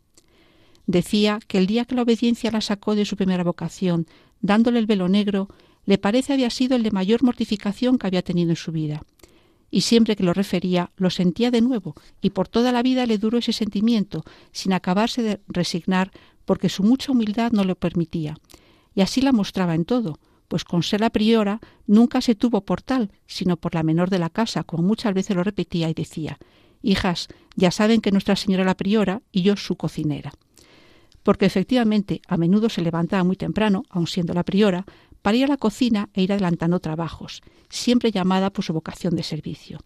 Decía 0.87 1.39
que 1.47 1.59
el 1.59 1.67
día 1.67 1.87
que 1.87 1.95
la 1.95 2.03
obediencia 2.03 2.51
la 2.51 2.61
sacó 2.61 2.95
de 2.95 3.07
su 3.07 3.17
primera 3.17 3.45
vocación, 3.45 4.07
dándole 4.43 4.79
el 4.79 4.87
velo 4.87 5.09
negro, 5.09 5.49
le 5.87 5.99
parece 5.99 6.33
había 6.33 6.51
sido 6.51 6.77
el 6.77 6.83
de 6.83 6.91
mayor 6.91 7.23
mortificación 7.23 7.99
que 7.99 8.07
había 8.07 8.23
tenido 8.23 8.51
en 8.51 8.57
su 8.57 8.73
vida. 8.73 9.03
Y 9.71 9.83
siempre 9.83 10.17
que 10.17 10.23
lo 10.23 10.33
refería, 10.33 10.91
lo 10.97 11.11
sentía 11.11 11.51
de 11.51 11.61
nuevo, 11.61 11.95
y 12.21 12.31
por 12.31 12.49
toda 12.49 12.71
la 12.73 12.83
vida 12.83 13.07
le 13.07 13.19
duró 13.19 13.39
ese 13.39 13.53
sentimiento, 13.53 14.25
sin 14.53 14.73
acabarse 14.73 15.23
de 15.23 15.41
resignar, 15.49 16.11
porque 16.45 16.69
su 16.69 16.83
mucha 16.83 17.13
humildad 17.13 17.53
no 17.53 17.65
lo 17.65 17.75
permitía. 17.75 18.37
Y 18.95 19.01
así 19.01 19.21
la 19.21 19.33
mostraba 19.33 19.75
en 19.75 19.85
todo, 19.85 20.19
pues 20.49 20.65
con 20.65 20.83
ser 20.83 21.01
la 21.01 21.11
priora 21.11 21.61
nunca 21.87 22.21
se 22.21 22.35
tuvo 22.35 22.65
por 22.65 22.83
tal, 22.83 23.11
sino 23.27 23.57
por 23.57 23.75
la 23.75 23.83
menor 23.83 24.11
de 24.11 24.19
la 24.19 24.31
casa, 24.31 24.63
como 24.63 24.83
muchas 24.83 25.15
veces 25.15 25.35
lo 25.35 25.43
repetía 25.43 25.89
y 25.89 25.95
decía 25.95 26.39
Hijas, 26.83 27.29
ya 27.57 27.71
saben 27.71 28.01
que 28.01 28.13
Nuestra 28.13 28.37
Señora 28.37 28.63
la 28.63 28.77
priora 28.77 29.23
y 29.33 29.43
yo 29.43 29.57
su 29.57 29.77
cocinera. 29.77 30.33
Porque 31.23 31.47
efectivamente 31.47 32.21
a 32.29 32.37
menudo 32.37 32.69
se 32.69 32.83
levantaba 32.83 33.25
muy 33.25 33.37
temprano, 33.37 33.85
aun 33.89 34.07
siendo 34.07 34.35
la 34.35 34.43
priora, 34.43 34.85
para 35.25 35.39
ir 35.39 35.45
a 35.45 35.49
la 35.49 35.57
cocina 35.57 36.11
e 36.13 36.21
ir 36.21 36.33
adelantando 36.33 36.81
trabajos, 36.81 37.41
siempre 37.71 38.13
llamada 38.13 38.51
por 38.51 38.63
su 38.63 38.75
vocación 38.75 39.17
de 39.17 39.23
servicio. 39.23 39.79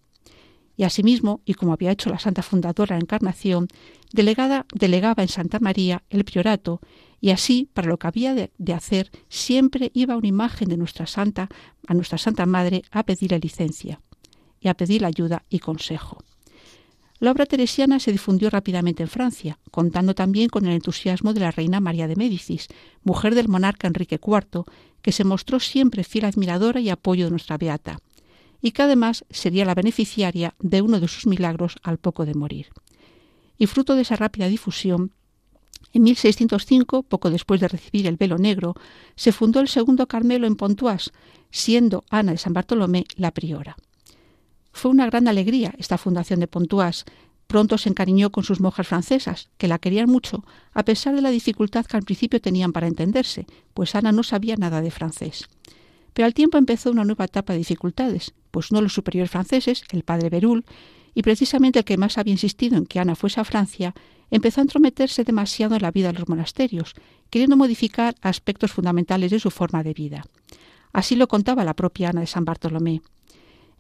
Y 0.77 0.83
asimismo, 0.83 1.43
y 1.45 1.55
como 1.55 1.73
había 1.73 1.93
hecho 1.93 2.11
la 2.11 2.19
Santa 2.19 2.43
Fundadora 2.43 2.97
de 2.97 2.99
la 2.99 3.05
Encarnación, 3.05 3.69
delegada, 4.13 4.67
delegaba 4.75 5.23
en 5.23 5.29
Santa 5.29 5.61
María 5.61 6.03
el 6.11 6.25
priorato 6.25 6.81
y 7.21 7.31
así, 7.31 7.71
para 7.73 7.87
lo 7.87 7.99
que 7.99 8.09
había 8.09 8.35
de, 8.35 8.73
hacer, 8.75 9.13
siempre 9.29 9.93
iba 9.95 10.17
una 10.17 10.27
imagen 10.27 10.69
de 10.69 10.77
nuestra 10.77 11.07
santa, 11.07 11.49
a 11.87 11.95
nuestra 11.95 12.19
Santa 12.19 12.45
Madre, 12.45 12.83
a 12.91 13.05
pedirle 13.05 13.39
licencia 13.39 14.01
y 14.59 14.67
a 14.67 14.75
pedir 14.75 15.05
ayuda 15.05 15.45
y 15.49 15.61
consejo. 15.61 16.19
La 17.21 17.33
obra 17.33 17.47
teresiana 17.47 17.99
se 17.99 18.13
difundió 18.13 18.49
rápidamente 18.49 19.03
en 19.03 19.09
Francia, 19.09 19.59
contando 19.73 20.15
también 20.15 20.49
con 20.49 20.67
el 20.67 20.75
entusiasmo 20.75 21.35
de 21.35 21.41
la 21.41 21.51
reina 21.51 21.81
María 21.81 22.07
de 22.07 22.15
Médicis, 22.15 22.69
mujer 23.03 23.35
del 23.35 23.49
monarca 23.49 23.89
Enrique 23.89 24.21
IV, 24.25 24.65
que 25.03 25.11
se 25.11 25.25
mostró 25.25 25.59
siempre 25.59 26.05
fiel 26.05 26.27
admiradora 26.27 26.81
y 26.81 26.91
apoyo 26.91 27.25
de 27.25 27.31
nuestra 27.33 27.59
beata, 27.59 27.99
y 28.61 28.71
que 28.71 28.83
además 28.83 29.25
sería 29.31 29.65
la 29.65 29.75
beneficiaria 29.75 30.55
de 30.61 30.81
uno 30.81 31.01
de 31.01 31.09
sus 31.09 31.27
milagros 31.27 31.77
al 31.83 31.99
poco 31.99 32.25
de 32.25 32.35
morir. 32.35 32.69
Y 33.57 33.67
fruto 33.67 33.97
de 33.97 34.03
esa 34.03 34.15
rápida 34.15 34.47
difusión, 34.47 35.13
en 35.93 36.03
1605, 36.03 37.03
poco 37.03 37.31
después 37.31 37.61
de 37.61 37.69
recibir 37.69 38.07
el 38.07 38.17
velo 38.17 38.39
negro, 38.39 38.75
se 39.17 39.33
fundó 39.33 39.59
el 39.61 39.69
segundo 39.69 40.07
Carmelo 40.07 40.47
en 40.47 40.55
Pontoise, 40.55 41.11
siendo 41.51 42.05
Ana 42.11 42.33
de 42.33 42.39
San 42.39 42.53
Bartolomé 42.53 43.07
la 43.17 43.33
priora. 43.33 43.77
Fue 44.79 44.93
una 44.93 45.07
gran 45.07 45.27
alegría 45.27 45.75
esta 45.77 45.99
fundación 45.99 46.39
de 46.39 46.47
Pontoise. 46.47 47.05
Pronto 47.49 47.79
se 47.79 47.89
encariñó 47.89 48.31
con 48.31 48.45
sus 48.45 48.61
monjas 48.61 48.87
francesas, 48.87 49.49
que 49.59 49.67
la 49.67 49.81
querían 49.81 50.09
mucho, 50.09 50.45
a 50.73 50.85
pesar 50.85 51.17
de 51.17 51.21
la 51.21 51.31
dificultad 51.31 51.85
que 51.85 51.97
al 51.97 52.05
principio 52.05 52.41
tenían 52.41 52.73
para 52.73 52.87
entenderse, 52.87 53.47
pues 53.75 53.97
Ana 53.97 54.13
no 54.13 54.23
sabía 54.23 54.55
nada 54.55 54.81
de 54.81 54.93
francés. 54.93 55.49
Pero 56.13 56.27
al 56.27 56.33
tiempo 56.33 56.59
empezó 56.59 56.93
una 56.93 57.03
nueva 57.03 57.25
etapa 57.25 57.55
de 57.55 57.59
dificultades, 57.59 58.35
pues 58.53 58.71
no 58.71 58.81
los 58.81 58.93
superiores 58.93 59.33
franceses, 59.33 59.83
el 59.91 60.05
padre 60.05 60.31
Berul, 60.31 60.65
y 61.13 61.23
precisamente 61.23 61.81
el 61.81 61.85
que 61.85 61.97
más 61.97 62.17
había 62.17 62.35
insistido 62.35 62.77
en 62.77 62.87
que 62.87 63.01
Ana 63.01 63.17
fuese 63.17 63.41
a 63.41 63.45
Francia, 63.45 63.97
empezó 64.31 64.61
a 64.61 64.63
entrometerse 64.63 65.25
demasiado 65.25 65.75
en 65.75 65.83
la 65.83 65.91
vida 65.91 66.13
de 66.13 66.21
los 66.21 66.29
monasterios, 66.29 66.95
queriendo 67.31 67.57
modificar 67.57 68.15
aspectos 68.21 68.71
fundamentales 68.71 69.33
de 69.33 69.41
su 69.41 69.51
forma 69.51 69.83
de 69.83 69.95
vida. 69.95 70.25
Así 70.93 71.17
lo 71.17 71.27
contaba 71.27 71.65
la 71.65 71.75
propia 71.75 72.11
Ana 72.11 72.21
de 72.21 72.29
San 72.29 72.45
Bartolomé. 72.45 73.03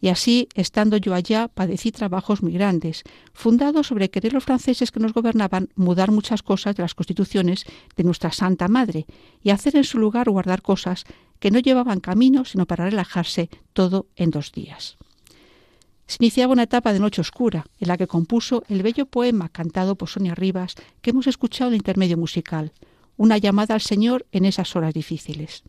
Y 0.00 0.08
así, 0.08 0.48
estando 0.54 0.96
yo 0.96 1.14
allá, 1.14 1.48
padecí 1.48 1.90
trabajos 1.90 2.42
muy 2.42 2.52
grandes, 2.52 3.02
fundados 3.32 3.88
sobre 3.88 4.10
querer 4.10 4.32
los 4.32 4.44
franceses 4.44 4.92
que 4.92 5.00
nos 5.00 5.12
gobernaban 5.12 5.68
mudar 5.74 6.10
muchas 6.10 6.42
cosas 6.42 6.76
de 6.76 6.82
las 6.82 6.94
constituciones 6.94 7.64
de 7.96 8.04
nuestra 8.04 8.30
Santa 8.32 8.68
Madre 8.68 9.06
y 9.42 9.50
hacer 9.50 9.76
en 9.76 9.84
su 9.84 9.98
lugar 9.98 10.30
guardar 10.30 10.62
cosas 10.62 11.04
que 11.40 11.50
no 11.50 11.58
llevaban 11.58 12.00
camino 12.00 12.44
sino 12.44 12.66
para 12.66 12.84
relajarse 12.84 13.50
todo 13.72 14.06
en 14.16 14.30
dos 14.30 14.52
días 14.52 14.96
se 16.08 16.16
iniciaba 16.20 16.54
una 16.54 16.62
etapa 16.62 16.94
de 16.94 17.00
noche 17.00 17.20
oscura, 17.20 17.66
en 17.78 17.88
la 17.88 17.98
que 17.98 18.06
compuso 18.06 18.64
el 18.68 18.82
bello 18.82 19.04
poema 19.04 19.50
cantado 19.50 19.94
por 19.94 20.08
Sonia 20.08 20.34
Rivas 20.34 20.74
que 21.02 21.10
hemos 21.10 21.26
escuchado 21.26 21.68
en 21.68 21.74
el 21.74 21.80
intermedio 21.80 22.16
musical, 22.16 22.72
una 23.18 23.36
llamada 23.36 23.74
al 23.74 23.82
Señor 23.82 24.26
en 24.32 24.46
esas 24.46 24.74
horas 24.74 24.94
difíciles. 24.94 25.64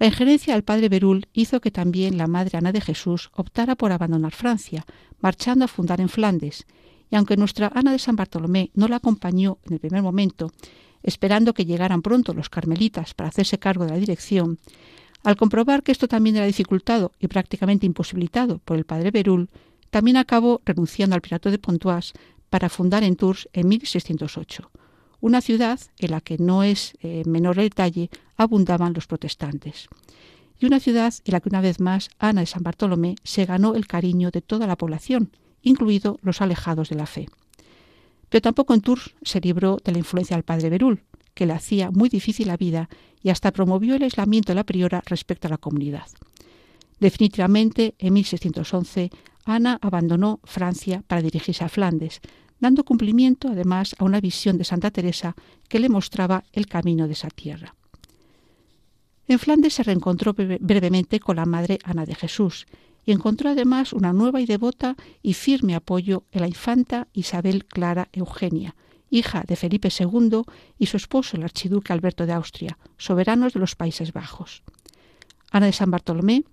La 0.00 0.06
injerencia 0.06 0.54
del 0.54 0.64
padre 0.64 0.88
Berul 0.88 1.26
hizo 1.34 1.60
que 1.60 1.70
también 1.70 2.16
la 2.16 2.26
madre 2.26 2.56
Ana 2.56 2.72
de 2.72 2.80
Jesús 2.80 3.30
optara 3.34 3.76
por 3.76 3.92
abandonar 3.92 4.32
Francia, 4.32 4.86
marchando 5.20 5.66
a 5.66 5.68
fundar 5.68 6.00
en 6.00 6.08
Flandes, 6.08 6.64
y 7.10 7.16
aunque 7.16 7.36
nuestra 7.36 7.70
Ana 7.74 7.92
de 7.92 7.98
San 7.98 8.16
Bartolomé 8.16 8.70
no 8.72 8.88
la 8.88 8.96
acompañó 8.96 9.58
en 9.66 9.74
el 9.74 9.78
primer 9.78 10.02
momento, 10.02 10.52
esperando 11.02 11.52
que 11.52 11.66
llegaran 11.66 12.00
pronto 12.00 12.32
los 12.32 12.48
carmelitas 12.48 13.12
para 13.12 13.28
hacerse 13.28 13.58
cargo 13.58 13.84
de 13.84 13.90
la 13.90 13.98
dirección, 13.98 14.58
al 15.22 15.36
comprobar 15.36 15.82
que 15.82 15.92
esto 15.92 16.08
también 16.08 16.36
era 16.36 16.46
dificultado 16.46 17.12
y 17.20 17.28
prácticamente 17.28 17.84
imposibilitado 17.84 18.56
por 18.56 18.78
el 18.78 18.86
padre 18.86 19.10
Berul, 19.10 19.50
también 19.90 20.16
acabó 20.16 20.62
renunciando 20.64 21.14
al 21.14 21.20
Pirato 21.20 21.50
de 21.50 21.58
Pontoise 21.58 22.14
para 22.48 22.70
fundar 22.70 23.04
en 23.04 23.16
Tours 23.16 23.50
en 23.52 23.68
1608, 23.68 24.70
una 25.20 25.40
ciudad 25.40 25.80
en 25.98 26.10
la 26.10 26.20
que 26.20 26.38
no 26.38 26.62
es 26.62 26.94
eh, 27.00 27.22
menor 27.26 27.58
el 27.58 27.68
detalle 27.68 28.10
abundaban 28.36 28.94
los 28.94 29.06
protestantes. 29.06 29.88
y 30.58 30.66
una 30.66 30.80
ciudad 30.80 31.14
en 31.24 31.32
la 31.32 31.40
que 31.40 31.48
una 31.48 31.62
vez 31.62 31.80
más 31.80 32.10
Ana 32.18 32.42
de 32.42 32.46
San 32.46 32.62
Bartolomé 32.62 33.16
se 33.24 33.46
ganó 33.46 33.74
el 33.74 33.86
cariño 33.86 34.30
de 34.30 34.42
toda 34.42 34.66
la 34.66 34.76
población, 34.76 35.30
incluidos 35.62 36.18
los 36.22 36.42
alejados 36.42 36.90
de 36.90 36.96
la 36.96 37.06
fe. 37.06 37.28
Pero 38.28 38.42
tampoco 38.42 38.74
en 38.74 38.82
Tours 38.82 39.14
se 39.22 39.40
libró 39.40 39.78
de 39.82 39.92
la 39.92 39.98
influencia 39.98 40.36
del 40.36 40.44
padre 40.44 40.68
Berul, 40.68 41.02
que 41.34 41.46
le 41.46 41.54
hacía 41.54 41.90
muy 41.90 42.08
difícil 42.08 42.48
la 42.48 42.58
vida 42.58 42.88
y 43.22 43.30
hasta 43.30 43.52
promovió 43.52 43.94
el 43.94 44.02
aislamiento 44.02 44.52
de 44.52 44.56
la 44.56 44.64
priora 44.64 45.02
respecto 45.06 45.48
a 45.48 45.50
la 45.50 45.58
comunidad. 45.58 46.06
Definitivamente, 47.00 47.94
en 47.98 48.12
1611, 48.12 49.10
Ana 49.46 49.78
abandonó 49.80 50.40
Francia 50.44 51.02
para 51.06 51.22
dirigirse 51.22 51.64
a 51.64 51.68
Flandes, 51.68 52.20
dando 52.60 52.84
cumplimiento 52.84 53.48
además 53.48 53.96
a 53.98 54.04
una 54.04 54.20
visión 54.20 54.58
de 54.58 54.64
Santa 54.64 54.90
Teresa 54.90 55.34
que 55.68 55.80
le 55.80 55.88
mostraba 55.88 56.44
el 56.52 56.66
camino 56.66 57.06
de 57.06 57.14
esa 57.14 57.30
tierra. 57.30 57.74
En 59.26 59.38
Flandes 59.38 59.74
se 59.74 59.82
reencontró 59.82 60.34
brevemente 60.34 61.20
con 61.20 61.36
la 61.36 61.46
madre 61.46 61.78
Ana 61.84 62.04
de 62.04 62.14
Jesús 62.14 62.66
y 63.04 63.12
encontró 63.12 63.50
además 63.50 63.92
una 63.92 64.12
nueva 64.12 64.40
y 64.40 64.46
devota 64.46 64.96
y 65.22 65.34
firme 65.34 65.74
apoyo 65.74 66.24
en 66.32 66.42
la 66.42 66.48
infanta 66.48 67.08
Isabel 67.12 67.64
Clara 67.64 68.08
Eugenia, 68.12 68.74
hija 69.08 69.44
de 69.46 69.56
Felipe 69.56 69.88
II 69.96 70.42
y 70.78 70.86
su 70.86 70.96
esposo 70.96 71.36
el 71.36 71.44
archiduque 71.44 71.92
Alberto 71.92 72.26
de 72.26 72.32
Austria, 72.32 72.78
soberanos 72.98 73.52
de 73.52 73.60
los 73.60 73.76
Países 73.76 74.12
Bajos. 74.12 74.62
Ana 75.50 75.66
de 75.66 75.72
San 75.72 75.90
Bartolomé, 75.90 76.44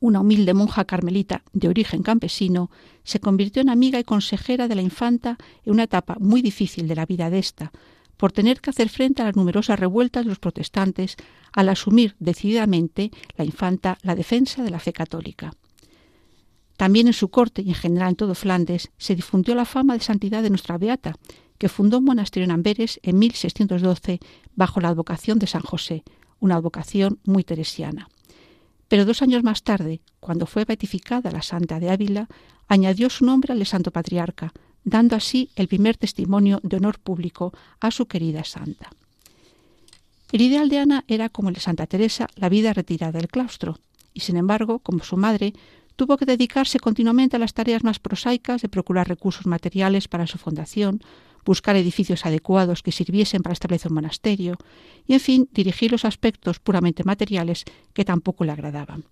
una 0.00 0.20
humilde 0.20 0.54
monja 0.54 0.84
carmelita 0.84 1.42
de 1.52 1.68
origen 1.68 2.02
campesino, 2.02 2.70
se 3.04 3.20
convirtió 3.20 3.62
en 3.62 3.68
amiga 3.68 3.98
y 3.98 4.04
consejera 4.04 4.68
de 4.68 4.74
la 4.74 4.82
infanta 4.82 5.38
en 5.64 5.72
una 5.72 5.84
etapa 5.84 6.16
muy 6.20 6.42
difícil 6.42 6.88
de 6.88 6.96
la 6.96 7.06
vida 7.06 7.30
de 7.30 7.38
ésta, 7.38 7.72
por 8.16 8.32
tener 8.32 8.60
que 8.60 8.70
hacer 8.70 8.88
frente 8.88 9.22
a 9.22 9.26
las 9.26 9.36
numerosas 9.36 9.78
revueltas 9.78 10.24
de 10.24 10.30
los 10.30 10.38
protestantes 10.38 11.16
al 11.52 11.68
asumir 11.68 12.16
decididamente 12.18 13.10
la 13.36 13.44
infanta 13.44 13.98
la 14.02 14.14
defensa 14.14 14.62
de 14.62 14.70
la 14.70 14.80
fe 14.80 14.92
católica. 14.92 15.52
También 16.76 17.08
en 17.08 17.12
su 17.12 17.28
corte 17.28 17.62
y 17.62 17.70
en 17.70 17.74
general 17.74 18.10
en 18.10 18.16
todo 18.16 18.34
Flandes 18.34 18.90
se 18.98 19.16
difundió 19.16 19.54
la 19.54 19.64
fama 19.64 19.94
de 19.94 20.00
santidad 20.00 20.42
de 20.42 20.50
nuestra 20.50 20.78
beata, 20.78 21.16
que 21.58 21.68
fundó 21.68 21.98
un 21.98 22.04
monasterio 22.04 22.44
en 22.44 22.52
Amberes 22.52 23.00
en 23.02 23.18
1612 23.18 24.20
bajo 24.54 24.80
la 24.80 24.88
advocación 24.88 25.38
de 25.40 25.48
San 25.48 25.62
José, 25.62 26.04
una 26.38 26.54
advocación 26.54 27.18
muy 27.24 27.42
teresiana. 27.42 28.08
Pero 28.88 29.04
dos 29.04 29.22
años 29.22 29.42
más 29.42 29.62
tarde, 29.62 30.00
cuando 30.18 30.46
fue 30.46 30.64
beatificada 30.64 31.30
la 31.30 31.42
Santa 31.42 31.78
de 31.78 31.90
Ávila, 31.90 32.28
añadió 32.66 33.10
su 33.10 33.24
nombre 33.24 33.52
al 33.52 33.58
de 33.58 33.64
Santo 33.66 33.90
Patriarca, 33.90 34.52
dando 34.84 35.16
así 35.16 35.50
el 35.56 35.68
primer 35.68 35.96
testimonio 35.96 36.60
de 36.62 36.78
honor 36.78 36.98
público 36.98 37.52
a 37.80 37.90
su 37.90 38.06
querida 38.06 38.44
santa. 38.44 38.90
El 40.32 40.40
ideal 40.42 40.68
de 40.68 40.78
Ana 40.78 41.04
era, 41.08 41.28
como 41.28 41.48
el 41.48 41.54
de 41.54 41.60
Santa 41.60 41.86
Teresa, 41.86 42.28
la 42.36 42.48
vida 42.48 42.72
retirada 42.72 43.12
del 43.12 43.28
claustro, 43.28 43.78
y 44.12 44.20
sin 44.20 44.36
embargo, 44.36 44.78
como 44.80 45.04
su 45.04 45.16
madre, 45.16 45.54
tuvo 45.96 46.16
que 46.16 46.26
dedicarse 46.26 46.78
continuamente 46.78 47.36
a 47.36 47.38
las 47.38 47.54
tareas 47.54 47.84
más 47.84 47.98
prosaicas 47.98 48.62
de 48.62 48.68
procurar 48.68 49.08
recursos 49.08 49.46
materiales 49.46 50.08
para 50.08 50.26
su 50.26 50.38
fundación, 50.38 51.00
buscar 51.52 51.74
edificios 51.76 52.26
adecuados 52.28 52.82
que 52.82 52.92
sirviesen 52.92 53.42
para 53.42 53.54
establecer 53.54 53.90
un 53.90 53.96
monasterio, 54.00 54.52
y 55.06 55.14
en 55.14 55.20
fin, 55.20 55.48
dirigir 55.50 55.90
los 55.90 56.04
aspectos 56.04 56.60
puramente 56.60 57.04
materiales 57.04 57.64
que 57.94 58.04
tampoco 58.04 58.44
le 58.44 58.52
agradaban 58.52 59.04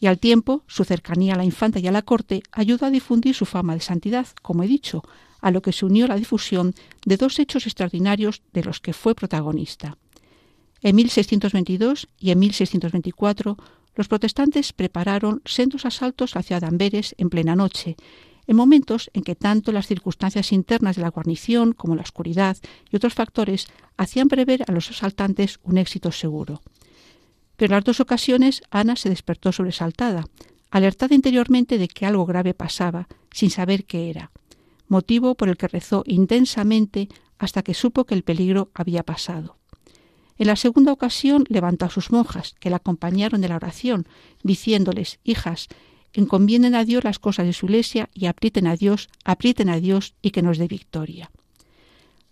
y 0.00 0.06
al 0.06 0.18
tiempo 0.18 0.62
su 0.66 0.84
cercanía 0.84 1.34
a 1.34 1.36
la 1.36 1.44
infanta 1.44 1.78
y 1.80 1.86
a 1.86 1.92
la 1.92 2.02
corte 2.02 2.42
ayudó 2.52 2.86
a 2.86 2.90
difundir 2.90 3.34
su 3.34 3.46
fama 3.46 3.74
de 3.74 3.80
santidad, 3.80 4.26
como 4.42 4.62
he 4.62 4.68
dicho, 4.68 5.02
a 5.40 5.50
lo 5.50 5.62
que 5.62 5.72
se 5.72 5.86
unió 5.86 6.06
la 6.06 6.16
difusión 6.16 6.74
de 7.04 7.16
dos 7.16 7.38
hechos 7.38 7.66
extraordinarios 7.66 8.42
de 8.52 8.64
los 8.64 8.80
que 8.80 8.92
fue 8.92 9.14
protagonista. 9.14 9.96
En 10.82 10.94
1622 10.96 12.08
y 12.18 12.30
en 12.30 12.38
1624 12.38 13.56
los 13.96 14.08
protestantes 14.08 14.72
prepararon 14.72 15.42
sendos 15.44 15.84
asaltos 15.84 16.36
a 16.36 16.38
la 16.38 16.42
ciudad 16.44 16.60
de 16.60 16.68
Amberes 16.68 17.14
en 17.18 17.30
plena 17.30 17.56
noche, 17.56 17.96
en 18.48 18.56
momentos 18.56 19.10
en 19.12 19.22
que 19.22 19.36
tanto 19.36 19.70
las 19.70 19.86
circunstancias 19.86 20.52
internas 20.52 20.96
de 20.96 21.02
la 21.02 21.10
guarnición 21.10 21.72
como 21.74 21.94
la 21.94 22.02
oscuridad 22.02 22.56
y 22.90 22.96
otros 22.96 23.14
factores 23.14 23.68
hacían 23.96 24.28
prever 24.28 24.64
a 24.66 24.72
los 24.72 24.90
asaltantes 24.90 25.60
un 25.62 25.78
éxito 25.78 26.10
seguro. 26.10 26.62
Pero 27.56 27.74
en 27.74 27.76
las 27.76 27.84
dos 27.84 28.00
ocasiones 28.00 28.62
Ana 28.70 28.96
se 28.96 29.10
despertó 29.10 29.52
sobresaltada, 29.52 30.24
alertada 30.70 31.14
interiormente 31.14 31.76
de 31.76 31.88
que 31.88 32.06
algo 32.06 32.24
grave 32.24 32.54
pasaba, 32.54 33.06
sin 33.30 33.50
saber 33.50 33.84
qué 33.84 34.08
era, 34.08 34.30
motivo 34.88 35.34
por 35.34 35.50
el 35.50 35.58
que 35.58 35.68
rezó 35.68 36.02
intensamente 36.06 37.08
hasta 37.38 37.62
que 37.62 37.74
supo 37.74 38.04
que 38.04 38.14
el 38.14 38.24
peligro 38.24 38.70
había 38.74 39.02
pasado. 39.02 39.56
En 40.38 40.46
la 40.46 40.56
segunda 40.56 40.92
ocasión 40.92 41.44
levantó 41.48 41.84
a 41.84 41.90
sus 41.90 42.12
monjas, 42.12 42.54
que 42.60 42.70
la 42.70 42.76
acompañaron 42.76 43.40
de 43.40 43.48
la 43.48 43.56
oración, 43.56 44.06
diciéndoles, 44.42 45.18
hijas, 45.24 45.68
encomienden 46.12 46.74
a 46.74 46.84
Dios 46.84 47.04
las 47.04 47.18
cosas 47.18 47.46
de 47.46 47.52
su 47.52 47.66
iglesia 47.66 48.08
y 48.14 48.26
aprieten 48.26 48.66
a 48.66 48.76
Dios, 48.76 49.08
aprieten 49.24 49.68
a 49.68 49.80
Dios 49.80 50.14
y 50.22 50.30
que 50.30 50.42
nos 50.42 50.58
dé 50.58 50.66
victoria. 50.68 51.30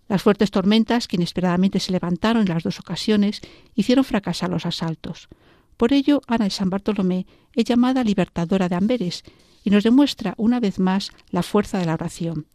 Las 0.09 0.23
fuertes 0.23 0.51
tormentas 0.51 1.09
que 1.09 1.17
inesperadamente 1.17 1.81
se 1.81 1.93
levantaron 1.93 2.43
en 2.43 2.49
las 2.49 2.63
dos 2.63 2.79
ocasiones 2.79 3.41
hicieron 3.75 4.05
fracasar 4.05 4.51
los 4.51 4.67
asaltos. 4.67 5.29
Por 5.77 5.93
ello, 5.93 6.23
Ana 6.27 6.45
de 6.45 6.51
San 6.51 6.71
Bartolomé 6.71 7.27
es 7.55 7.65
llamada 7.65 8.05
libertadora 8.05 8.69
de 8.69 8.77
Amberes 8.77 9.25
y 9.65 9.71
nos 9.71 9.85
demuestra 9.85 10.35
una 10.37 10.61
vez 10.61 10.79
más 10.79 11.11
la 11.31 11.43
fuerza 11.43 11.79
de 11.79 11.87
la 11.87 11.95
oración. 11.95 12.47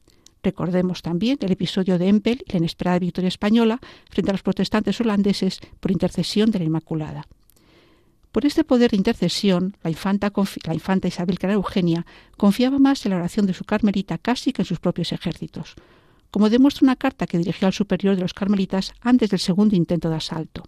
Recordemos 0.43 1.01
también 1.01 1.37
el 1.41 1.51
episodio 1.51 1.99
de 1.99 2.07
Empel 2.07 2.43
y 2.47 2.51
la 2.53 2.57
inesperada 2.59 2.99
victoria 2.99 3.27
española 3.27 3.79
frente 4.09 4.31
a 4.31 4.33
los 4.33 4.41
protestantes 4.41 4.99
holandeses 5.01 5.59
por 5.79 5.91
intercesión 5.91 6.49
de 6.49 6.59
la 6.59 6.65
Inmaculada. 6.65 7.27
Por 8.31 8.45
este 8.45 8.63
poder 8.63 8.91
de 8.91 8.97
intercesión, 8.97 9.75
la 9.83 9.89
infanta, 9.89 10.31
Isabel 11.07 11.39
Clara 11.39 11.55
Eugenia 11.55 12.05
confiaba 12.37 12.79
más 12.79 13.05
en 13.05 13.11
la 13.11 13.17
oración 13.17 13.45
de 13.45 13.53
su 13.53 13.65
carmelita 13.65 14.17
casi 14.17 14.53
que 14.53 14.61
en 14.61 14.65
sus 14.65 14.79
propios 14.79 15.11
ejércitos 15.11 15.75
como 16.31 16.49
demuestra 16.49 16.85
una 16.85 16.95
carta 16.95 17.27
que 17.27 17.37
dirigió 17.37 17.67
al 17.67 17.73
superior 17.73 18.15
de 18.15 18.21
los 18.21 18.33
carmelitas 18.33 18.93
antes 19.01 19.29
del 19.29 19.39
segundo 19.39 19.75
intento 19.75 20.09
de 20.09 20.15
asalto. 20.15 20.63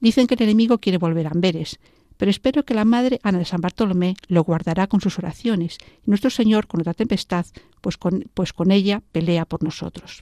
Dicen 0.00 0.28
que 0.28 0.34
el 0.34 0.42
enemigo 0.42 0.78
quiere 0.78 0.98
volver 0.98 1.26
a 1.26 1.30
Amberes, 1.30 1.78
pero 2.16 2.30
espero 2.30 2.64
que 2.64 2.74
la 2.74 2.84
madre 2.84 3.20
Ana 3.24 3.38
de 3.38 3.44
San 3.44 3.60
Bartolomé 3.60 4.16
lo 4.28 4.44
guardará 4.44 4.86
con 4.86 5.00
sus 5.00 5.18
oraciones 5.18 5.78
y 6.06 6.10
nuestro 6.10 6.30
Señor 6.30 6.68
con 6.68 6.80
otra 6.80 6.94
tempestad, 6.94 7.46
pues 7.80 7.96
con, 7.96 8.24
pues 8.34 8.52
ella 8.70 9.02
pelea 9.12 9.44
por 9.44 9.62
nosotros. 9.62 10.20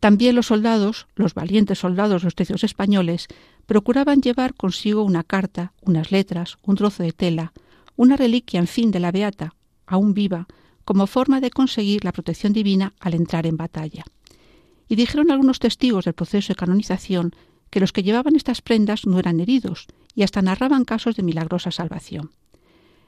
También 0.00 0.36
los 0.36 0.46
soldados, 0.46 1.06
los 1.14 1.34
valientes 1.34 1.80
soldados 1.80 2.24
los 2.24 2.34
tercios 2.34 2.64
españoles, 2.64 3.26
procuraban 3.68 4.22
llevar 4.22 4.54
consigo 4.54 5.02
una 5.02 5.22
carta, 5.22 5.74
unas 5.82 6.10
letras, 6.10 6.56
un 6.62 6.76
trozo 6.76 7.02
de 7.02 7.12
tela, 7.12 7.52
una 7.96 8.16
reliquia, 8.16 8.60
en 8.60 8.66
fin, 8.66 8.90
de 8.90 8.98
la 8.98 9.12
beata, 9.12 9.54
aún 9.86 10.14
viva, 10.14 10.48
como 10.86 11.06
forma 11.06 11.42
de 11.42 11.50
conseguir 11.50 12.02
la 12.02 12.12
protección 12.12 12.54
divina 12.54 12.94
al 12.98 13.12
entrar 13.12 13.46
en 13.46 13.58
batalla. 13.58 14.04
Y 14.88 14.96
dijeron 14.96 15.30
algunos 15.30 15.58
testigos 15.58 16.06
del 16.06 16.14
proceso 16.14 16.48
de 16.48 16.56
canonización 16.56 17.36
que 17.68 17.78
los 17.78 17.92
que 17.92 18.02
llevaban 18.02 18.36
estas 18.36 18.62
prendas 18.62 19.06
no 19.06 19.18
eran 19.18 19.38
heridos 19.38 19.86
y 20.14 20.22
hasta 20.22 20.40
narraban 20.40 20.86
casos 20.86 21.14
de 21.16 21.22
milagrosa 21.22 21.70
salvación. 21.70 22.30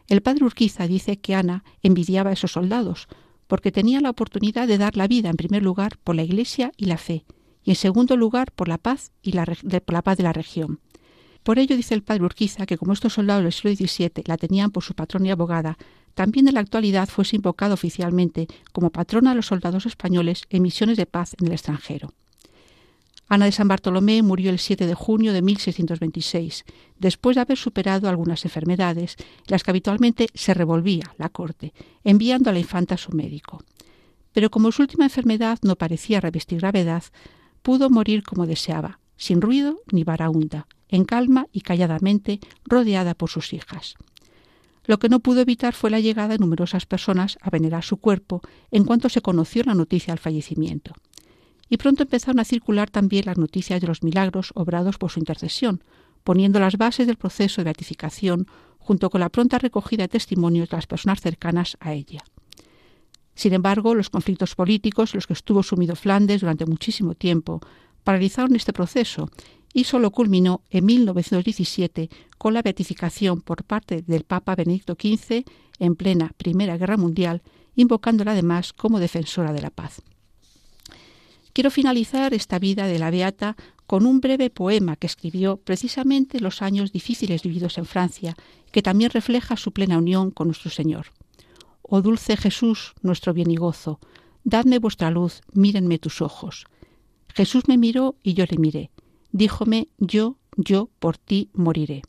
El 0.09 0.21
padre 0.21 0.45
Urquiza 0.45 0.87
dice 0.87 1.17
que 1.17 1.35
Ana 1.35 1.65
envidiaba 1.83 2.29
a 2.29 2.33
esos 2.35 2.53
soldados 2.53 3.09
porque 3.47 3.73
tenía 3.73 4.03
la 4.03 4.11
oportunidad 4.11 4.69
de 4.69 4.77
dar 4.77 4.99
la 4.99 5.09
vida 5.09 5.31
en 5.31 5.37
primer 5.37 5.63
lugar 5.63 5.97
por 6.05 6.17
la 6.17 6.23
Iglesia 6.23 6.71
y 6.77 6.85
la 6.85 6.99
fe 6.99 7.25
y 7.63 7.71
en 7.71 7.77
segundo 7.77 8.17
lugar 8.17 8.53
por 8.53 8.69
la 8.69 8.79
paz 8.79 9.13
y 9.23 9.33
la, 9.33 9.45
por 9.45 9.93
la 9.93 10.03
paz 10.03 10.17
de 10.17 10.25
la 10.25 10.33
región. 10.33 10.81
Por 11.43 11.59
ello 11.59 11.77
dice 11.77 11.95
el 11.95 12.03
padre 12.03 12.25
Urquiza 12.25 12.67
que 12.67 12.77
como 12.77 12.93
estos 12.93 13.15
soldados 13.15 13.43
del 13.43 13.53
siglo 13.53 13.75
XVII 13.75 14.25
la 14.27 14.37
tenían 14.37 14.71
por 14.71 14.83
su 14.83 14.95
patrón 14.95 15.25
y 15.27 15.31
abogada, 15.31 15.79
también 16.15 16.49
en 16.49 16.55
la 16.55 16.61
actualidad 16.61 17.09
fuese 17.09 17.37
invocada 17.37 17.75
oficialmente 17.75 18.47
como 18.73 18.91
patrona 18.91 19.31
de 19.31 19.37
los 19.37 19.47
soldados 19.47 19.87
españoles 19.87 20.43
en 20.51 20.63
misiones 20.63 20.97
de 20.97 21.07
paz 21.07 21.35
en 21.41 21.47
el 21.47 21.53
extranjero. 21.53 22.13
Ana 23.29 23.45
de 23.45 23.53
San 23.53 23.69
Bartolomé 23.69 24.23
murió 24.23 24.51
el 24.51 24.59
7 24.59 24.89
de 24.89 24.95
junio 24.95 25.33
de 25.33 25.41
1626, 25.41 26.65
después 26.99 27.37
de 27.37 27.43
haber 27.43 27.57
superado 27.57 28.09
algunas 28.09 28.45
enfermedades, 28.45 29.17
las 29.47 29.63
que 29.63 29.71
habitualmente 29.71 30.27
se 30.35 30.53
revolvía 30.53 31.15
la 31.17 31.29
corte, 31.29 31.73
enviando 32.03 32.51
a 32.51 32.53
la 32.53 32.59
infanta 32.59 32.97
a 32.97 32.99
su 32.99 33.13
médico. 33.13 33.63
Pero 34.33 34.51
como 34.51 34.73
su 34.73 34.83
última 34.83 35.05
enfermedad 35.05 35.61
no 35.63 35.77
parecía 35.77 36.21
revestir 36.21 36.59
gravedad, 36.59 37.05
pudo 37.63 37.91
morir 37.91 38.23
como 38.23 38.47
deseaba, 38.47 39.01
sin 39.17 39.41
ruido 39.41 39.81
ni 39.93 40.05
varaunda, 40.05 40.67
en 40.89 41.05
calma 41.05 41.47
y 41.53 41.61
calladamente, 41.61 42.41
rodeada 42.65 43.15
por 43.15 43.31
sus 43.31 43.53
hijas. 43.53 43.95
Lo 44.85 44.99
que 44.99 45.09
no 45.09 45.21
pudo 45.21 45.41
evitar 45.41 45.75
fue 45.75 45.91
la 45.91 46.01
llegada 46.01 46.29
de 46.29 46.39
numerosas 46.39 46.87
personas 46.87 47.39
a 47.43 47.51
venerar 47.51 47.85
su 47.85 47.99
cuerpo 47.99 48.41
en 48.71 48.85
cuanto 48.85 49.09
se 49.09 49.21
conoció 49.21 49.63
la 49.65 49.75
noticia 49.75 50.13
del 50.13 50.19
fallecimiento. 50.19 50.95
Y 51.69 51.77
pronto 51.77 52.03
empezaron 52.03 52.41
a 52.41 52.45
circular 52.45 52.91
también 52.91 53.27
las 53.27 53.39
noticias 53.39 53.81
de 53.81 53.87
los 53.87 54.03
milagros 54.03 54.51
obrados 54.55 54.99
por 54.99 55.11
su 55.11 55.21
intercesión, 55.21 55.85
poniendo 56.25 56.59
las 56.59 56.77
bases 56.77 57.07
del 57.07 57.17
proceso 57.17 57.61
de 57.61 57.67
beatificación 57.67 58.47
junto 58.79 59.11
con 59.11 59.21
la 59.21 59.29
pronta 59.29 59.59
recogida 59.59 60.05
de 60.05 60.09
testimonios 60.09 60.69
de 60.69 60.77
las 60.77 60.87
personas 60.87 61.21
cercanas 61.21 61.77
a 61.79 61.93
ella. 61.93 62.25
Sin 63.41 63.55
embargo, 63.55 63.95
los 63.95 64.11
conflictos 64.11 64.55
políticos 64.55 65.15
los 65.15 65.27
que 65.27 65.33
estuvo 65.33 65.63
sumido 65.63 65.97
Flandes 65.97 66.43
durante 66.43 66.67
muchísimo 66.67 67.15
tiempo 67.15 67.63
paralizaron 68.05 68.55
este 68.55 68.75
proceso 68.75 69.31
y 69.73 69.85
solo 69.85 70.11
culminó 70.11 70.61
en 70.69 70.85
1917 70.85 72.11
con 72.37 72.53
la 72.53 72.61
beatificación 72.61 73.41
por 73.41 73.65
parte 73.65 74.03
del 74.03 74.25
Papa 74.25 74.55
Benedicto 74.57 74.93
XV 74.93 75.45
en 75.79 75.97
plena 75.97 76.33
Primera 76.37 76.77
Guerra 76.77 76.99
Mundial, 76.99 77.41
invocándola 77.77 78.33
además 78.33 78.75
como 78.75 79.01
defensora 79.01 79.55
de 79.55 79.63
la 79.63 79.71
paz. 79.71 80.03
Quiero 81.55 81.71
finalizar 81.71 82.35
esta 82.35 82.59
vida 82.59 82.89
de 82.89 82.99
la 82.99 83.11
Beata 83.11 83.57
con 83.87 84.05
un 84.05 84.21
breve 84.21 84.51
poema 84.51 84.97
que 84.97 85.07
escribió 85.07 85.57
precisamente 85.57 86.37
en 86.37 86.45
los 86.45 86.61
años 86.61 86.93
difíciles 86.93 87.43
vividos 87.43 87.79
en 87.79 87.87
Francia, 87.87 88.37
que 88.71 88.83
también 88.83 89.11
refleja 89.11 89.57
su 89.57 89.73
plena 89.73 89.97
unión 89.97 90.31
con 90.31 90.49
nuestro 90.49 90.71
Señor. 90.71 91.07
Oh 91.93 92.03
dulce 92.03 92.37
Jesús, 92.37 92.95
nuestro 93.03 93.35
bien 93.35 93.51
y 93.51 93.57
gozo, 93.57 93.99
dadme 94.45 94.79
vuestra 94.79 95.11
luz, 95.11 95.41
mírenme 95.53 95.99
tus 95.99 96.23
ojos. 96.23 96.67
Jesús 97.35 97.67
me 97.67 97.79
miró 97.79 98.15
y 98.23 98.35
yo 98.35 98.45
le 98.49 98.59
miré. 98.59 98.93
Díjome, 99.33 99.89
yo, 99.99 100.37
yo 100.57 100.89
por 101.01 101.19
ti 101.19 101.51
moriré. 101.53 102.03